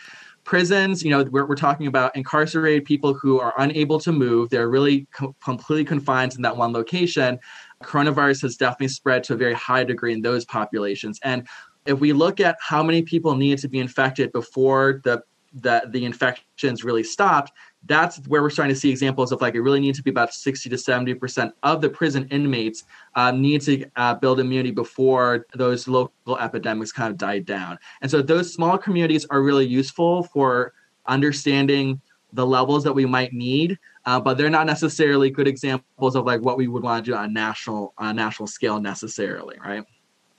Prisons, 0.43 1.03
you 1.03 1.09
know, 1.09 1.23
we're, 1.23 1.45
we're 1.45 1.55
talking 1.55 1.87
about 1.87 2.15
incarcerated 2.15 2.85
people 2.85 3.13
who 3.13 3.39
are 3.39 3.53
unable 3.57 3.99
to 3.99 4.11
move. 4.11 4.49
They're 4.49 4.69
really 4.69 5.07
co- 5.13 5.35
completely 5.43 5.85
confined 5.85 6.35
in 6.35 6.41
that 6.41 6.55
one 6.55 6.73
location. 6.73 7.39
Coronavirus 7.83 8.43
has 8.43 8.57
definitely 8.57 8.89
spread 8.89 9.23
to 9.25 9.33
a 9.33 9.37
very 9.37 9.53
high 9.53 9.83
degree 9.83 10.13
in 10.13 10.21
those 10.21 10.45
populations. 10.45 11.19
And 11.23 11.47
if 11.85 11.99
we 11.99 12.13
look 12.13 12.39
at 12.39 12.57
how 12.61 12.83
many 12.83 13.01
people 13.01 13.35
need 13.35 13.57
to 13.59 13.67
be 13.67 13.79
infected 13.79 14.31
before 14.31 15.01
the 15.03 15.23
the, 15.53 15.83
the 15.89 16.03
infections 16.03 16.83
really 16.83 17.03
stopped, 17.03 17.51
that's 17.85 18.17
where 18.27 18.41
we're 18.41 18.49
starting 18.49 18.73
to 18.73 18.79
see 18.79 18.89
examples 18.89 19.31
of 19.31 19.41
like 19.41 19.55
it 19.55 19.61
really 19.61 19.79
needs 19.79 19.97
to 19.97 20.03
be 20.03 20.09
about 20.09 20.33
60 20.33 20.69
to 20.69 20.77
70 20.77 21.13
percent 21.15 21.53
of 21.63 21.81
the 21.81 21.89
prison 21.89 22.27
inmates 22.29 22.85
uh, 23.15 23.31
need 23.31 23.61
to 23.61 23.85
uh, 23.95 24.15
build 24.15 24.39
immunity 24.39 24.71
before 24.71 25.45
those 25.55 25.87
local 25.87 26.37
epidemics 26.39 26.91
kind 26.91 27.11
of 27.11 27.17
died 27.17 27.45
down 27.45 27.77
and 28.01 28.09
so 28.09 28.21
those 28.21 28.53
small 28.53 28.77
communities 28.77 29.25
are 29.29 29.41
really 29.41 29.65
useful 29.65 30.23
for 30.23 30.73
understanding 31.07 31.99
the 32.33 32.45
levels 32.45 32.83
that 32.83 32.93
we 32.93 33.05
might 33.05 33.31
need, 33.31 33.77
uh, 34.05 34.19
but 34.19 34.37
they're 34.37 34.49
not 34.49 34.65
necessarily 34.65 35.29
good 35.29 35.47
examples 35.47 36.15
of 36.15 36.25
like 36.25 36.41
what 36.41 36.57
we 36.57 36.67
would 36.67 36.83
want 36.83 37.05
to 37.05 37.11
do 37.11 37.15
on 37.15 37.25
a 37.25 37.31
national 37.31 37.93
on 37.97 38.09
a 38.09 38.13
national 38.13 38.47
scale 38.47 38.79
necessarily, 38.79 39.57
right? 39.63 39.83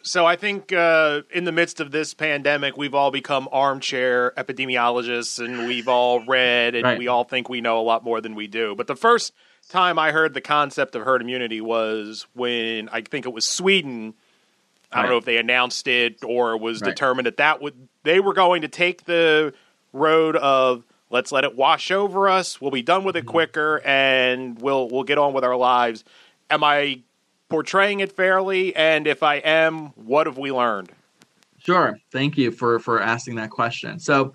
So 0.07 0.27
I 0.27 0.37
think 0.37 0.71
uh, 0.71 1.23
in 1.33 1.45
the 1.45 1.53
midst 1.53 1.81
of 1.81 1.91
this 1.91 2.13
pandemic, 2.13 2.77
we've 2.77 2.95
all 2.95 3.11
become 3.11 3.49
armchair 3.51 4.33
epidemiologists, 4.37 5.43
and 5.43 5.67
we've 5.67 5.89
all 5.89 6.23
read, 6.27 6.75
and 6.75 6.85
right. 6.85 6.99
we 6.99 7.09
all 7.09 7.25
think 7.25 7.49
we 7.49 7.63
know 7.63 7.81
a 7.81 7.83
lot 7.83 8.05
more 8.05 8.21
than 8.21 8.35
we 8.35 8.47
do. 8.47 8.75
But 8.77 8.87
the 8.87 8.97
first 8.97 9.33
time 9.71 9.99
I 9.99 10.13
heard 10.13 10.35
the 10.35 10.43
concept 10.43 10.95
of 10.95 11.03
herd 11.03 11.23
immunity 11.23 11.63
was 11.63 12.27
when 12.35 12.91
I 12.91 13.01
think 13.01 13.25
it 13.25 13.33
was 13.33 13.47
Sweden. 13.47 14.13
I 14.93 15.01
don't 15.01 15.11
know 15.11 15.17
if 15.17 15.25
they 15.25 15.39
announced 15.39 15.89
it 15.89 16.23
or 16.23 16.59
was 16.59 16.83
right. 16.83 16.91
determined 16.91 17.27
that 17.27 17.39
that 17.39 17.63
would 17.63 17.89
they 18.03 18.21
were 18.21 18.35
going 18.35 18.61
to 18.61 18.69
take 18.69 19.07
the 19.07 19.55
road 19.95 20.37
of 20.37 20.85
let's 21.09 21.33
let 21.33 21.45
it 21.45 21.57
wash 21.57 21.91
over 21.91 22.29
us. 22.29 22.61
We'll 22.61 22.71
be 22.71 22.83
done 22.83 23.05
with 23.05 23.17
it 23.17 23.21
mm-hmm. 23.21 23.31
quicker, 23.31 23.81
and 23.87 24.61
we'll 24.61 24.87
we'll 24.87 25.05
get 25.05 25.17
on 25.17 25.33
with 25.33 25.45
our 25.45 25.57
lives. 25.57 26.05
Am 26.51 26.63
I 26.63 27.01
portraying 27.49 28.01
it 28.01 28.13
fairly? 28.13 28.75
And 28.77 29.07
if 29.07 29.23
I 29.23 29.37
am, 29.37 29.87
what 29.97 30.27
have 30.27 30.39
we 30.39 30.53
learned? 30.53 30.91
Sure. 31.59 31.99
Thank 32.13 32.37
you 32.37 32.51
for 32.51 32.79
for 32.79 33.01
asking 33.01 33.37
that 33.37 33.51
question. 33.51 33.99
So, 33.99 34.35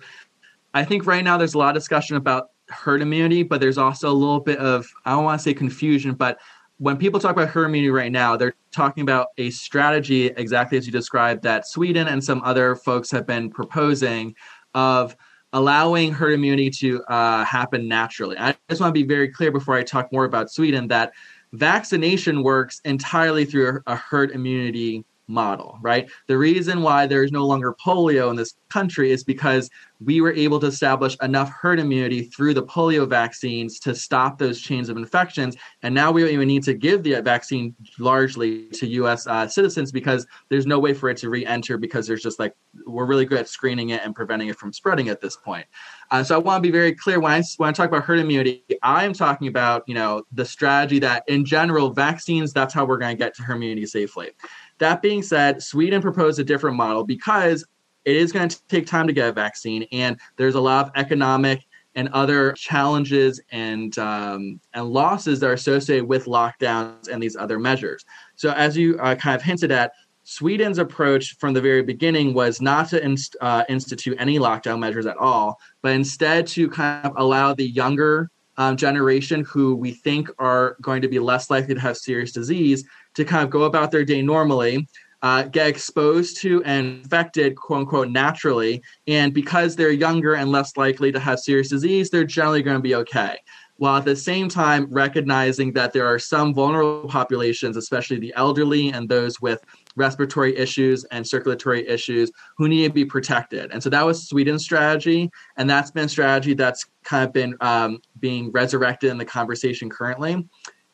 I 0.74 0.84
think 0.84 1.06
right 1.06 1.24
now 1.24 1.36
there's 1.36 1.54
a 1.54 1.58
lot 1.58 1.76
of 1.76 1.80
discussion 1.80 2.16
about 2.16 2.50
herd 2.68 3.02
immunity, 3.02 3.42
but 3.42 3.60
there's 3.60 3.78
also 3.78 4.10
a 4.10 4.14
little 4.14 4.40
bit 4.40 4.58
of 4.58 4.86
I 5.04 5.12
don't 5.12 5.24
want 5.24 5.38
to 5.38 5.42
say 5.42 5.54
confusion, 5.54 6.14
but 6.14 6.38
when 6.78 6.96
people 6.96 7.20
talk 7.20 7.32
about 7.32 7.48
herd 7.48 7.66
immunity 7.66 7.90
right 7.90 8.10
now, 8.10 8.36
they're 8.36 8.54
talking 8.72 9.02
about 9.02 9.28
a 9.36 9.50
strategy 9.50 10.28
exactly 10.28 10.78
as 10.78 10.86
you 10.86 10.92
described 10.92 11.42
that 11.42 11.68
Sweden 11.68 12.08
and 12.08 12.24
some 12.24 12.40
other 12.42 12.74
folks 12.74 13.10
have 13.10 13.26
been 13.26 13.50
proposing 13.50 14.34
of 14.74 15.14
allowing 15.52 16.10
herd 16.10 16.32
immunity 16.32 16.70
to 16.70 17.02
uh, 17.04 17.44
happen 17.44 17.86
naturally. 17.86 18.38
I 18.38 18.54
just 18.70 18.80
want 18.80 18.94
to 18.94 18.98
be 18.98 19.06
very 19.06 19.28
clear 19.28 19.52
before 19.52 19.76
I 19.76 19.82
talk 19.82 20.10
more 20.10 20.24
about 20.24 20.50
Sweden 20.50 20.88
that 20.88 21.12
vaccination 21.52 22.42
works 22.42 22.80
entirely 22.84 23.44
through 23.44 23.80
a 23.86 23.96
herd 23.96 24.30
immunity 24.30 25.04
model, 25.26 25.78
right? 25.80 26.10
The 26.26 26.36
reason 26.36 26.82
why 26.82 27.06
there's 27.06 27.32
no 27.32 27.46
longer 27.46 27.74
polio 27.74 28.30
in 28.30 28.36
this 28.36 28.54
country 28.68 29.12
is 29.12 29.24
because 29.24 29.70
we 30.02 30.20
were 30.20 30.32
able 30.32 30.58
to 30.60 30.66
establish 30.66 31.16
enough 31.20 31.50
herd 31.50 31.78
immunity 31.78 32.22
through 32.22 32.54
the 32.54 32.62
polio 32.62 33.06
vaccines 33.06 33.78
to 33.80 33.94
stop 33.94 34.38
those 34.38 34.60
chains 34.60 34.88
of 34.88 34.96
infections. 34.96 35.56
And 35.82 35.94
now 35.94 36.10
we 36.10 36.22
don't 36.22 36.30
even 36.30 36.48
need 36.48 36.62
to 36.64 36.74
give 36.74 37.02
the 37.02 37.20
vaccine 37.20 37.74
largely 37.98 38.68
to 38.68 38.86
US 38.86 39.26
uh, 39.26 39.46
citizens 39.46 39.92
because 39.92 40.26
there's 40.48 40.66
no 40.66 40.78
way 40.78 40.94
for 40.94 41.10
it 41.10 41.18
to 41.18 41.28
re 41.28 41.44
enter 41.44 41.76
because 41.76 42.06
there's 42.06 42.22
just 42.22 42.38
like, 42.38 42.54
we're 42.86 43.04
really 43.04 43.26
good 43.26 43.40
at 43.40 43.48
screening 43.48 43.90
it 43.90 44.00
and 44.02 44.14
preventing 44.14 44.48
it 44.48 44.56
from 44.56 44.72
spreading 44.72 45.10
at 45.10 45.20
this 45.20 45.36
point. 45.36 45.66
Uh, 46.10 46.24
so 46.24 46.34
I 46.34 46.38
want 46.38 46.62
to 46.62 46.66
be 46.66 46.72
very 46.72 46.94
clear 46.94 47.20
when 47.20 47.32
I, 47.32 47.42
when 47.58 47.68
I 47.68 47.72
talk 47.72 47.88
about 47.88 48.04
herd 48.04 48.20
immunity, 48.20 48.64
I'm 48.82 49.12
talking 49.12 49.48
about, 49.48 49.84
you 49.86 49.94
know, 49.94 50.22
the 50.32 50.44
strategy 50.44 50.98
that 51.00 51.24
in 51.28 51.44
general, 51.44 51.90
vaccines, 51.90 52.52
that's 52.52 52.72
how 52.72 52.84
we're 52.84 52.98
going 52.98 53.16
to 53.16 53.22
get 53.22 53.34
to 53.36 53.42
herd 53.42 53.56
immunity 53.56 53.86
safely. 53.86 54.30
That 54.78 55.02
being 55.02 55.22
said, 55.22 55.62
Sweden 55.62 56.00
proposed 56.00 56.38
a 56.38 56.44
different 56.44 56.76
model 56.76 57.04
because 57.04 57.66
it 58.04 58.16
is 58.16 58.32
going 58.32 58.48
to 58.48 58.66
take 58.68 58.86
time 58.86 59.06
to 59.06 59.12
get 59.12 59.28
a 59.28 59.32
vaccine, 59.32 59.86
and 59.92 60.18
there's 60.36 60.54
a 60.54 60.60
lot 60.60 60.86
of 60.86 60.92
economic 60.96 61.66
and 61.96 62.08
other 62.10 62.52
challenges 62.52 63.40
and 63.50 63.98
um, 63.98 64.60
and 64.74 64.86
losses 64.88 65.40
that 65.40 65.50
are 65.50 65.54
associated 65.54 66.04
with 66.04 66.26
lockdowns 66.26 67.08
and 67.08 67.22
these 67.22 67.36
other 67.36 67.58
measures. 67.58 68.04
So, 68.36 68.52
as 68.52 68.76
you 68.76 68.98
uh, 68.98 69.16
kind 69.16 69.36
of 69.36 69.42
hinted 69.42 69.72
at, 69.72 69.92
Sweden's 70.24 70.78
approach 70.78 71.36
from 71.38 71.54
the 71.54 71.60
very 71.60 71.82
beginning 71.82 72.34
was 72.34 72.60
not 72.60 72.88
to 72.90 73.02
inst- 73.02 73.36
uh, 73.40 73.64
institute 73.68 74.16
any 74.20 74.38
lockdown 74.38 74.78
measures 74.78 75.06
at 75.06 75.16
all, 75.16 75.58
but 75.82 75.92
instead 75.92 76.46
to 76.48 76.68
kind 76.68 77.04
of 77.04 77.14
allow 77.16 77.52
the 77.54 77.66
younger 77.66 78.30
um, 78.56 78.76
generation 78.76 79.42
who 79.42 79.74
we 79.74 79.92
think 79.92 80.28
are 80.38 80.76
going 80.82 81.02
to 81.02 81.08
be 81.08 81.18
less 81.18 81.50
likely 81.50 81.74
to 81.74 81.80
have 81.80 81.96
serious 81.96 82.30
disease 82.30 82.84
to 83.14 83.24
kind 83.24 83.42
of 83.42 83.50
go 83.50 83.64
about 83.64 83.90
their 83.90 84.04
day 84.04 84.22
normally, 84.22 84.86
uh, 85.22 85.42
get 85.42 85.66
exposed 85.66 86.40
to 86.40 86.62
and 86.64 86.86
infected, 86.86 87.56
quote 87.56 87.80
unquote, 87.80 88.08
naturally. 88.08 88.82
And 89.06 89.34
because 89.34 89.76
they're 89.76 89.90
younger 89.90 90.34
and 90.34 90.50
less 90.50 90.76
likely 90.76 91.12
to 91.12 91.20
have 91.20 91.40
serious 91.40 91.68
disease, 91.68 92.10
they're 92.10 92.24
generally 92.24 92.62
going 92.62 92.76
to 92.76 92.82
be 92.82 92.94
okay. 92.96 93.36
While 93.76 93.96
at 93.96 94.04
the 94.04 94.14
same 94.14 94.48
time 94.48 94.86
recognizing 94.90 95.72
that 95.72 95.94
there 95.94 96.06
are 96.06 96.18
some 96.18 96.52
vulnerable 96.52 97.08
populations, 97.08 97.78
especially 97.78 98.18
the 98.18 98.32
elderly 98.36 98.90
and 98.90 99.08
those 99.08 99.40
with 99.40 99.64
respiratory 99.96 100.54
issues 100.56 101.04
and 101.04 101.26
circulatory 101.26 101.88
issues 101.88 102.30
who 102.58 102.68
need 102.68 102.88
to 102.88 102.92
be 102.92 103.06
protected. 103.06 103.70
And 103.72 103.82
so 103.82 103.88
that 103.88 104.04
was 104.04 104.28
Sweden's 104.28 104.64
strategy. 104.64 105.30
And 105.56 105.68
that's 105.68 105.90
been 105.90 106.04
a 106.04 106.08
strategy 106.10 106.52
that's 106.52 106.84
kind 107.04 107.24
of 107.24 107.32
been 107.32 107.56
um, 107.62 108.00
being 108.18 108.52
resurrected 108.52 109.10
in 109.10 109.16
the 109.16 109.24
conversation 109.24 109.88
currently. 109.88 110.46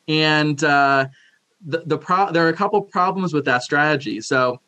And, 0.06 0.62
uh, 0.62 1.08
the, 1.64 1.82
the 1.86 1.98
pro- 1.98 2.32
there 2.32 2.46
are 2.46 2.50
a 2.50 2.56
couple 2.56 2.80
problems 2.82 3.32
with 3.32 3.44
that 3.46 3.62
strategy. 3.62 4.20
So 4.20 4.60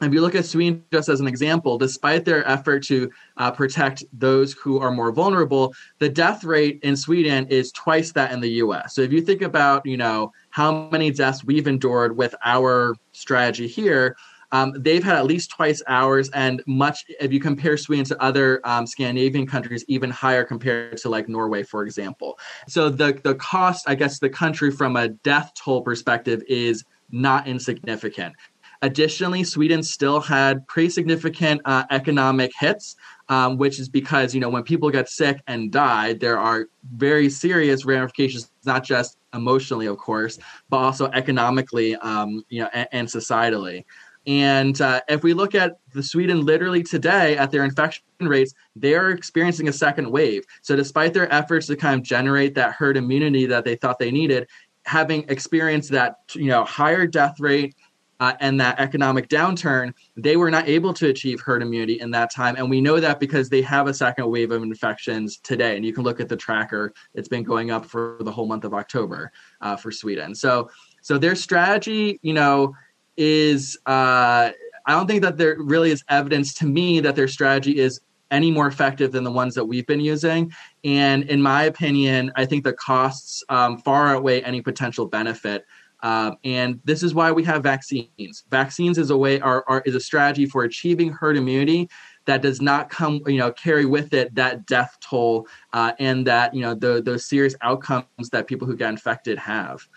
if 0.00 0.12
you 0.12 0.20
look 0.20 0.36
at 0.36 0.44
Sweden 0.44 0.84
just 0.92 1.08
as 1.08 1.20
an 1.20 1.26
example, 1.26 1.76
despite 1.76 2.24
their 2.24 2.46
effort 2.46 2.84
to 2.84 3.10
uh, 3.36 3.50
protect 3.50 4.04
those 4.12 4.52
who 4.52 4.78
are 4.78 4.92
more 4.92 5.10
vulnerable, 5.10 5.74
the 5.98 6.08
death 6.08 6.44
rate 6.44 6.78
in 6.82 6.96
Sweden 6.96 7.48
is 7.48 7.72
twice 7.72 8.12
that 8.12 8.30
in 8.30 8.40
the 8.40 8.50
U.S. 8.50 8.94
So 8.94 9.02
if 9.02 9.12
you 9.12 9.20
think 9.20 9.42
about, 9.42 9.84
you 9.84 9.96
know, 9.96 10.32
how 10.50 10.88
many 10.90 11.10
deaths 11.10 11.42
we've 11.42 11.66
endured 11.66 12.16
with 12.16 12.34
our 12.44 12.94
strategy 13.12 13.66
here, 13.66 14.16
um, 14.52 14.72
they've 14.78 15.04
had 15.04 15.16
at 15.16 15.26
least 15.26 15.50
twice 15.50 15.82
ours, 15.88 16.30
and 16.34 16.62
much 16.66 17.04
if 17.20 17.32
you 17.32 17.40
compare 17.40 17.76
Sweden 17.76 18.04
to 18.06 18.22
other 18.22 18.60
um, 18.64 18.86
Scandinavian 18.86 19.46
countries, 19.46 19.84
even 19.88 20.10
higher 20.10 20.44
compared 20.44 20.96
to 20.98 21.08
like 21.08 21.28
Norway, 21.28 21.62
for 21.62 21.82
example. 21.84 22.38
So 22.66 22.88
the 22.88 23.18
the 23.22 23.34
cost, 23.34 23.88
I 23.88 23.94
guess, 23.94 24.18
the 24.18 24.30
country 24.30 24.70
from 24.70 24.96
a 24.96 25.08
death 25.08 25.52
toll 25.54 25.82
perspective 25.82 26.42
is 26.48 26.84
not 27.10 27.46
insignificant. 27.46 28.34
Additionally, 28.80 29.42
Sweden 29.42 29.82
still 29.82 30.20
had 30.20 30.66
pretty 30.68 30.88
significant 30.88 31.60
uh, 31.64 31.84
economic 31.90 32.52
hits, 32.58 32.94
um, 33.28 33.58
which 33.58 33.80
is 33.80 33.88
because 33.88 34.34
you 34.34 34.40
know 34.40 34.48
when 34.48 34.62
people 34.62 34.88
get 34.88 35.08
sick 35.08 35.42
and 35.46 35.72
die, 35.72 36.12
there 36.14 36.38
are 36.38 36.66
very 36.94 37.28
serious 37.28 37.84
ramifications, 37.84 38.50
not 38.64 38.84
just 38.84 39.18
emotionally, 39.34 39.86
of 39.86 39.98
course, 39.98 40.38
but 40.70 40.78
also 40.78 41.06
economically, 41.06 41.96
um, 41.96 42.44
you 42.48 42.60
know, 42.62 42.70
and, 42.72 42.88
and 42.92 43.08
societally. 43.08 43.84
And 44.28 44.78
uh, 44.82 45.00
if 45.08 45.22
we 45.22 45.32
look 45.32 45.54
at 45.54 45.78
the 45.94 46.02
Sweden 46.02 46.44
literally 46.44 46.82
today 46.82 47.38
at 47.38 47.50
their 47.50 47.64
infection 47.64 48.04
rates, 48.20 48.52
they 48.76 48.94
are 48.94 49.10
experiencing 49.10 49.68
a 49.68 49.72
second 49.72 50.10
wave. 50.10 50.44
So 50.60 50.76
despite 50.76 51.14
their 51.14 51.32
efforts 51.32 51.66
to 51.68 51.76
kind 51.76 51.98
of 51.98 52.02
generate 52.04 52.54
that 52.56 52.74
herd 52.74 52.98
immunity 52.98 53.46
that 53.46 53.64
they 53.64 53.74
thought 53.74 53.98
they 53.98 54.10
needed, 54.10 54.46
having 54.84 55.24
experienced 55.28 55.90
that 55.92 56.16
you 56.34 56.46
know 56.46 56.62
higher 56.64 57.06
death 57.06 57.40
rate 57.40 57.74
uh, 58.20 58.34
and 58.40 58.60
that 58.60 58.78
economic 58.78 59.28
downturn, 59.28 59.94
they 60.14 60.36
were 60.36 60.50
not 60.50 60.68
able 60.68 60.92
to 60.92 61.08
achieve 61.08 61.40
herd 61.40 61.62
immunity 61.62 61.98
in 61.98 62.10
that 62.10 62.30
time. 62.30 62.56
And 62.56 62.68
we 62.68 62.82
know 62.82 63.00
that 63.00 63.20
because 63.20 63.48
they 63.48 63.62
have 63.62 63.86
a 63.86 63.94
second 63.94 64.28
wave 64.28 64.50
of 64.50 64.62
infections 64.62 65.38
today. 65.38 65.74
And 65.76 65.86
you 65.86 65.94
can 65.94 66.04
look 66.04 66.20
at 66.20 66.28
the 66.28 66.36
tracker; 66.36 66.92
it's 67.14 67.28
been 67.28 67.44
going 67.44 67.70
up 67.70 67.86
for 67.86 68.18
the 68.20 68.30
whole 68.30 68.46
month 68.46 68.64
of 68.64 68.74
October 68.74 69.32
uh, 69.62 69.76
for 69.76 69.90
Sweden. 69.90 70.34
So, 70.34 70.68
so 71.00 71.16
their 71.16 71.34
strategy, 71.34 72.18
you 72.20 72.34
know 72.34 72.74
is 73.18 73.76
uh, 73.84 74.50
I 74.86 74.92
don't 74.92 75.06
think 75.06 75.22
that 75.22 75.36
there 75.36 75.56
really 75.58 75.90
is 75.90 76.02
evidence 76.08 76.54
to 76.54 76.66
me 76.66 77.00
that 77.00 77.14
their 77.14 77.28
strategy 77.28 77.78
is 77.78 78.00
any 78.30 78.50
more 78.50 78.66
effective 78.66 79.12
than 79.12 79.24
the 79.24 79.30
ones 79.30 79.54
that 79.54 79.64
we've 79.64 79.86
been 79.86 80.00
using. 80.00 80.52
And 80.84 81.24
in 81.24 81.42
my 81.42 81.64
opinion, 81.64 82.32
I 82.36 82.46
think 82.46 82.64
the 82.64 82.72
costs 82.72 83.42
um, 83.48 83.78
far 83.78 84.08
outweigh 84.08 84.42
any 84.42 84.60
potential 84.60 85.06
benefit. 85.06 85.66
Um, 86.02 86.36
and 86.44 86.80
this 86.84 87.02
is 87.02 87.14
why 87.14 87.32
we 87.32 87.42
have 87.44 87.62
vaccines. 87.62 88.44
Vaccines 88.50 88.98
is 88.98 89.10
a 89.10 89.16
way 89.16 89.40
are, 89.40 89.64
are, 89.66 89.82
is 89.84 89.94
a 89.94 90.00
strategy 90.00 90.46
for 90.46 90.64
achieving 90.64 91.10
herd 91.10 91.36
immunity 91.36 91.88
that 92.26 92.42
does 92.42 92.60
not 92.60 92.88
come 92.90 93.20
you 93.26 93.38
know 93.38 93.50
carry 93.52 93.86
with 93.86 94.14
it 94.14 94.34
that 94.34 94.66
death 94.66 94.96
toll 95.00 95.48
uh, 95.72 95.92
and 95.98 96.26
that 96.26 96.54
you 96.54 96.60
know 96.60 96.74
the, 96.74 97.02
those 97.02 97.24
serious 97.24 97.56
outcomes 97.62 98.28
that 98.30 98.46
people 98.46 98.66
who 98.66 98.76
get 98.76 98.90
infected 98.90 99.38
have. 99.38 99.88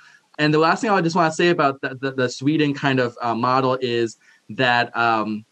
And 0.41 0.51
the 0.51 0.57
last 0.57 0.81
thing 0.81 0.89
I 0.89 0.99
just 1.01 1.15
want 1.15 1.31
to 1.31 1.35
say 1.35 1.49
about 1.49 1.79
the, 1.81 1.95
the, 2.01 2.11
the 2.13 2.27
Sweden 2.27 2.73
kind 2.73 2.99
of 2.99 3.15
uh, 3.21 3.35
model 3.35 3.77
is 3.79 4.17
that 4.49 4.95
um, 4.97 5.45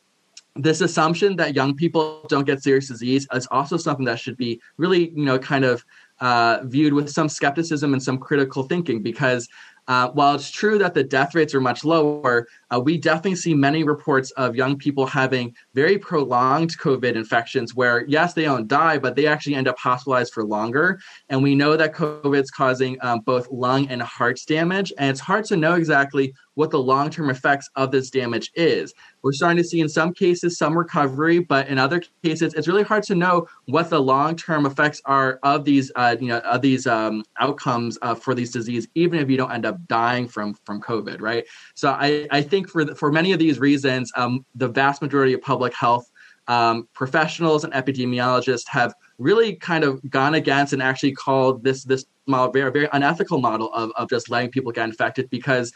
this 0.56 0.82
assumption 0.82 1.36
that 1.36 1.54
young 1.54 1.76
people 1.76 2.26
don't 2.28 2.44
get 2.44 2.64
serious 2.64 2.88
disease 2.88 3.28
is 3.32 3.48
also 3.52 3.78
something 3.78 4.06
that 4.06 4.20
should 4.20 4.36
be 4.36 4.60
really, 4.78 5.10
you 5.12 5.26
know, 5.26 5.38
kind 5.38 5.64
of 5.64 5.86
uh, 6.22 6.62
viewed 6.64 6.94
with 6.94 7.08
some 7.08 7.30
skepticism 7.30 7.94
and 7.94 8.02
some 8.02 8.18
critical 8.18 8.64
thinking 8.64 9.04
because 9.04 9.48
uh, 9.90 10.12
while 10.12 10.36
it's 10.36 10.52
true 10.52 10.78
that 10.78 10.94
the 10.94 11.04
death 11.04 11.34
rates 11.34 11.56
are 11.56 11.60
much 11.60 11.84
lower, 11.84 12.48
uh, 12.70 12.80
we 12.80 12.96
definitely 12.96 13.36
see 13.36 13.56
many 13.56 13.84
reports 13.84 14.30
of 14.32 14.56
young 14.56 14.78
people 14.78 15.04
having 15.04 15.56
very 15.74 15.98
prolonged 15.98 16.78
COVID 16.78 17.16
infections 17.16 17.74
where, 17.74 18.06
yes, 18.06 18.34
they 18.34 18.44
don't 18.44 18.68
die, 18.68 19.00
but 19.00 19.16
they 19.16 19.26
actually 19.26 19.56
end 19.56 19.68
up 19.68 19.80
hospitalized 19.80 20.32
for 20.32 20.44
longer. 20.44 21.00
And 21.30 21.42
we 21.42 21.56
know 21.56 21.76
that 21.76 21.96
COVID 21.96 22.40
is 22.40 22.52
causing 22.52 22.98
um, 23.02 23.22
both 23.22 23.50
lung 23.50 23.88
and 23.88 24.00
heart 24.04 24.40
damage. 24.48 24.94
And 25.00 25.10
it's 25.10 25.20
hard 25.20 25.46
to 25.46 25.58
know 25.58 25.74
exactly 25.74 26.36
what 26.54 26.70
the 26.70 26.78
long 26.78 27.10
term 27.10 27.32
effects 27.32 27.68
of 27.76 27.90
this 27.90 28.12
damage 28.12 28.52
is. 28.54 28.94
We're 29.24 29.34
starting 29.34 29.58
to 29.58 29.64
see 29.64 29.82
in 29.82 29.90
some 29.90 30.14
cases 30.14 30.58
some 30.58 30.78
recovery, 30.78 31.40
but 31.40 31.68
in 31.68 31.78
other 31.78 32.02
cases, 32.24 32.54
it's 32.54 32.68
really 32.68 32.84
hard 32.84 33.04
to 33.04 33.16
know 33.16 33.48
what 33.66 33.90
the 33.90 34.00
long-term 34.00 34.66
effects 34.66 35.02
are 35.06 35.40
of 35.44 35.66
these, 35.66 35.92
uh, 35.96 36.16
you 36.20 36.28
know, 36.28 36.40
of 36.40 36.62
these 36.62 36.88
um, 36.88 37.24
outcomes 37.40 37.98
uh, 38.02 38.16
for 38.16 38.34
these 38.34 38.52
disease, 38.52 38.88
even 38.96 39.20
if 39.20 39.30
you 39.30 39.38
don't 39.38 39.52
end 39.52 39.66
up 39.66 39.78
dying 39.88 40.28
from 40.28 40.54
from 40.66 40.82
COVID, 40.82 41.22
right? 41.22 41.46
So 41.76 41.90
I, 41.90 42.28
I 42.32 42.42
think 42.42 42.70
for 42.70 42.86
for 42.96 43.12
many 43.12 43.32
of 43.32 43.40
these 43.40 43.60
reasons, 43.60 44.12
um, 44.16 44.46
the 44.56 44.68
vast 44.68 45.02
majority 45.02 45.34
of 45.34 45.42
public 45.42 45.74
health 45.74 46.10
um, 46.50 46.90
professionals 46.94 47.64
and 47.64 47.72
epidemiologists 47.74 48.68
have 48.68 48.94
really 49.20 49.56
kind 49.56 49.84
of 49.84 50.02
gone 50.10 50.34
against 50.34 50.74
and 50.74 50.82
actually 50.82 51.12
called 51.12 51.64
this 51.64 51.84
this 51.84 52.06
model 52.26 52.52
very 52.52 52.72
very 52.72 52.90
unethical 52.94 53.40
model 53.40 53.72
of, 53.74 53.92
of 53.98 54.10
just 54.10 54.30
letting 54.30 54.50
people 54.50 54.72
get 54.72 54.86
infected 54.86 55.30
because 55.30 55.72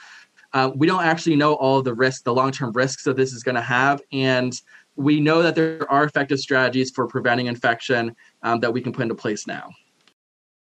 uh, 0.53 0.72
we 0.75 0.86
don't 0.86 1.03
actually 1.03 1.36
know 1.36 1.53
all 1.55 1.81
the 1.81 1.93
risks, 1.93 2.22
the 2.22 2.33
long 2.33 2.51
term 2.51 2.72
risks 2.74 3.03
that 3.03 3.15
this 3.15 3.33
is 3.33 3.43
going 3.43 3.55
to 3.55 3.62
have, 3.62 4.01
and 4.12 4.62
we 4.95 5.19
know 5.19 5.41
that 5.41 5.55
there 5.55 5.89
are 5.91 6.03
effective 6.03 6.39
strategies 6.39 6.91
for 6.91 7.07
preventing 7.07 7.48
infection 7.48 8.15
um, 8.43 8.60
that 8.60 8.72
we 8.72 8.81
can 8.81 8.93
put 8.93 9.03
into 9.03 9.15
place 9.15 9.48
now. 9.48 9.72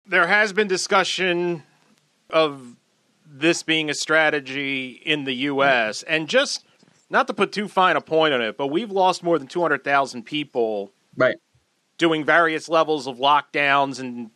There 0.06 0.26
has 0.26 0.52
been 0.52 0.66
discussion 0.66 1.62
of 2.30 2.76
this 3.26 3.62
being 3.62 3.90
a 3.90 3.94
strategy 3.94 5.02
in 5.04 5.24
the 5.24 5.34
U.S. 5.34 6.02
and 6.04 6.28
just 6.28 6.64
not 7.10 7.26
to 7.26 7.34
put 7.34 7.52
too 7.52 7.68
fine 7.68 7.96
a 7.96 8.00
point 8.00 8.32
on 8.32 8.40
it, 8.40 8.56
but 8.56 8.68
we've 8.68 8.90
lost 8.90 9.22
more 9.22 9.38
than 9.38 9.46
two 9.46 9.60
hundred 9.60 9.84
thousand 9.84 10.24
people, 10.24 10.90
right, 11.16 11.36
doing 11.98 12.24
various 12.24 12.68
levels 12.68 13.06
of 13.06 13.18
lockdowns, 13.18 14.00
and 14.00 14.30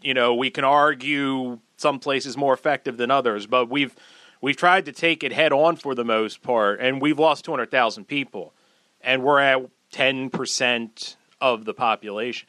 you 0.00 0.14
know 0.14 0.34
we 0.34 0.50
can 0.50 0.64
argue 0.64 1.58
some 1.76 1.98
places 1.98 2.36
more 2.36 2.54
effective 2.54 2.96
than 2.96 3.10
others, 3.10 3.46
but 3.46 3.68
we've 3.68 3.96
we've 4.40 4.56
tried 4.56 4.84
to 4.86 4.92
take 4.92 5.22
it 5.22 5.32
head 5.32 5.52
on 5.52 5.76
for 5.76 5.94
the 5.94 6.04
most 6.04 6.42
part, 6.42 6.80
and 6.80 7.00
we've 7.00 7.18
lost 7.18 7.44
200,000 7.44 8.04
people, 8.04 8.54
and 9.00 9.22
we're 9.22 9.40
at 9.40 9.68
10% 9.92 11.16
of 11.40 11.64
the 11.64 11.74
population. 11.74 12.48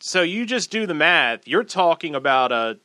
So 0.00 0.22
you 0.22 0.44
just 0.44 0.70
do 0.70 0.86
the 0.86 0.94
math. 0.94 1.46
You're 1.48 1.64
talking 1.64 2.14
about 2.14 2.52
a 2.52 2.78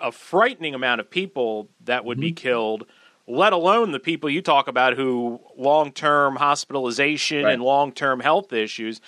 a 0.00 0.12
frightening 0.12 0.74
amount 0.74 1.00
of 1.00 1.10
people 1.10 1.68
that 1.84 2.04
would 2.04 2.18
mm-hmm. 2.18 2.26
be 2.26 2.32
killed, 2.32 2.86
let 3.26 3.52
alone 3.52 3.92
the 3.92 3.98
people 3.98 4.30
you 4.30 4.42
talk 4.42 4.68
about 4.68 4.94
who 4.94 5.40
long 5.56 5.92
term 5.92 6.36
hospitalization 6.36 7.44
right. 7.44 7.54
and 7.54 7.62
long 7.62 7.92
term 7.92 8.20
health 8.20 8.52
issues. 8.52 9.00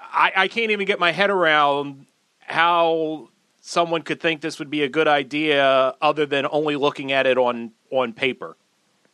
I, 0.00 0.32
I 0.36 0.48
can't 0.48 0.70
even 0.70 0.86
get 0.86 1.00
my 1.00 1.12
head 1.12 1.30
around 1.30 2.06
how 2.38 3.30
someone 3.66 4.02
could 4.02 4.20
think 4.20 4.42
this 4.42 4.58
would 4.58 4.68
be 4.68 4.82
a 4.82 4.88
good 4.88 5.08
idea 5.08 5.94
other 6.02 6.26
than 6.26 6.46
only 6.50 6.76
looking 6.76 7.12
at 7.12 7.26
it 7.26 7.38
on 7.38 7.72
on 7.90 8.12
paper. 8.12 8.56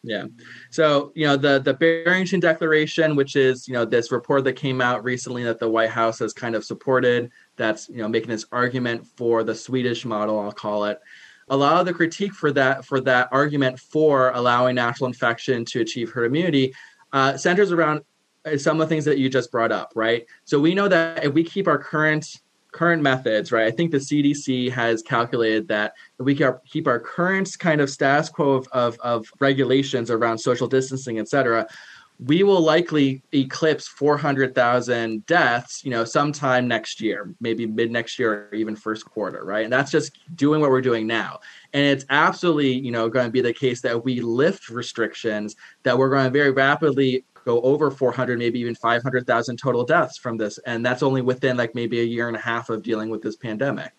Yeah. 0.03 0.25
So, 0.71 1.13
you 1.15 1.27
know, 1.27 1.37
the 1.37 1.61
the 1.61 1.75
Barrington 1.75 2.41
Declaration, 2.41 3.15
which 3.15 3.37
is, 3.37 3.69
you 3.69 3.75
know, 3.75 3.85
this 3.85 4.11
report 4.11 4.43
that 4.45 4.55
came 4.55 4.81
out 4.81 5.05
recently 5.05 5.45
that 5.45 5.61
the 5.61 5.69
White 5.69 5.91
House 5.91 6.19
has 6.19 6.33
kind 6.33 6.57
of 6.57 6.65
supported, 6.65 7.31
that's, 7.57 7.89
you 7.89 7.99
know, 7.99 8.09
making 8.09 8.31
this 8.31 8.47
argument 8.51 9.07
for 9.07 9.45
the 9.45 9.55
Swedish 9.55 10.05
model, 10.05 10.41
I'll 10.41 10.51
call 10.53 10.87
it. 10.87 11.01
A 11.49 11.57
lot 11.57 11.79
of 11.79 11.87
the 11.87 11.93
critique 11.93 12.33
for 12.33 12.51
that 12.53 12.85
for 12.85 13.01
that 13.03 13.29
argument 13.31 13.79
for 13.79 14.31
allowing 14.31 14.75
natural 14.75 15.07
infection 15.07 15.65
to 15.67 15.81
achieve 15.81 16.11
herd 16.11 16.25
immunity 16.25 16.75
uh, 17.13 17.37
centers 17.37 17.71
around 17.71 18.03
some 18.57 18.81
of 18.81 18.89
the 18.89 18.93
things 18.93 19.05
that 19.05 19.19
you 19.19 19.29
just 19.29 19.53
brought 19.53 19.71
up, 19.71 19.93
right? 19.95 20.27
So 20.45 20.59
we 20.59 20.75
know 20.75 20.89
that 20.89 21.25
if 21.25 21.35
we 21.35 21.45
keep 21.45 21.69
our 21.69 21.79
current 21.79 22.41
current 22.73 23.03
methods, 23.03 23.53
right? 23.53 23.67
I 23.67 23.71
think 23.71 23.91
the 23.91 23.99
CDC 23.99 24.71
has 24.73 25.03
calculated 25.03 25.69
that 25.69 25.95
if 26.19 26.27
we 26.27 26.39
keep 26.67 26.87
our 26.87 27.01
current 27.01 27.57
kind 27.59 27.81
of 27.81 27.91
status 27.91 28.29
quo 28.29 28.51
of, 28.51 28.69
of, 28.73 28.99
of 29.01 29.27
regulations 29.41 30.11
around 30.11 30.39
social 30.39 30.69
distancing, 30.69 31.19
et 31.19 31.29
cetera, 31.29 31.67
we 32.27 32.43
will 32.43 32.61
likely 32.61 33.23
eclipse 33.33 33.89
400,000 33.89 35.25
deaths, 35.25 35.83
you 35.85 35.91
know, 35.91 36.05
sometime 36.05 36.69
next 36.69 37.01
year, 37.01 37.35
maybe 37.41 37.65
mid 37.65 37.91
next 37.91 38.19
year 38.19 38.49
or 38.53 38.55
even 38.55 38.77
first 38.77 39.07
quarter, 39.07 39.43
right? 39.43 39.65
And 39.65 39.73
that's 39.73 39.91
just 39.91 40.19
doing 40.37 40.61
what 40.61 40.69
we're 40.69 40.83
doing 40.83 41.07
now. 41.07 41.41
And 41.73 41.83
it's 41.83 42.05
absolutely, 42.11 42.73
you 42.73 42.91
know, 42.91 43.09
going 43.09 43.27
to 43.27 43.33
be 43.33 43.41
the 43.41 43.55
case 43.55 43.81
that 43.83 44.05
we 44.05 44.21
lift 44.21 44.69
restrictions, 44.69 45.57
that 45.83 45.97
we're 45.97 46.11
going 46.11 46.25
to 46.25 46.31
very 46.31 46.51
rapidly 46.51 47.25
go 47.45 47.61
over 47.63 47.91
400 47.91 48.39
maybe 48.39 48.61
even 48.61 48.75
500,000 48.75 49.57
total 49.57 49.85
deaths 49.85 50.19
from 50.19 50.37
this. 50.37 50.59
And 50.67 50.85
that's 50.85 51.03
only 51.03 51.23
within 51.23 51.57
like 51.57 51.75
maybe 51.75 52.01
a 52.01 52.05
year 52.05 52.29
and 52.29 52.37
a 52.37 52.41
half 52.41 52.71
of 52.71 52.83
dealing 52.83 53.11
with 53.11 53.23
this 53.23 53.37
pandemic. 53.37 53.93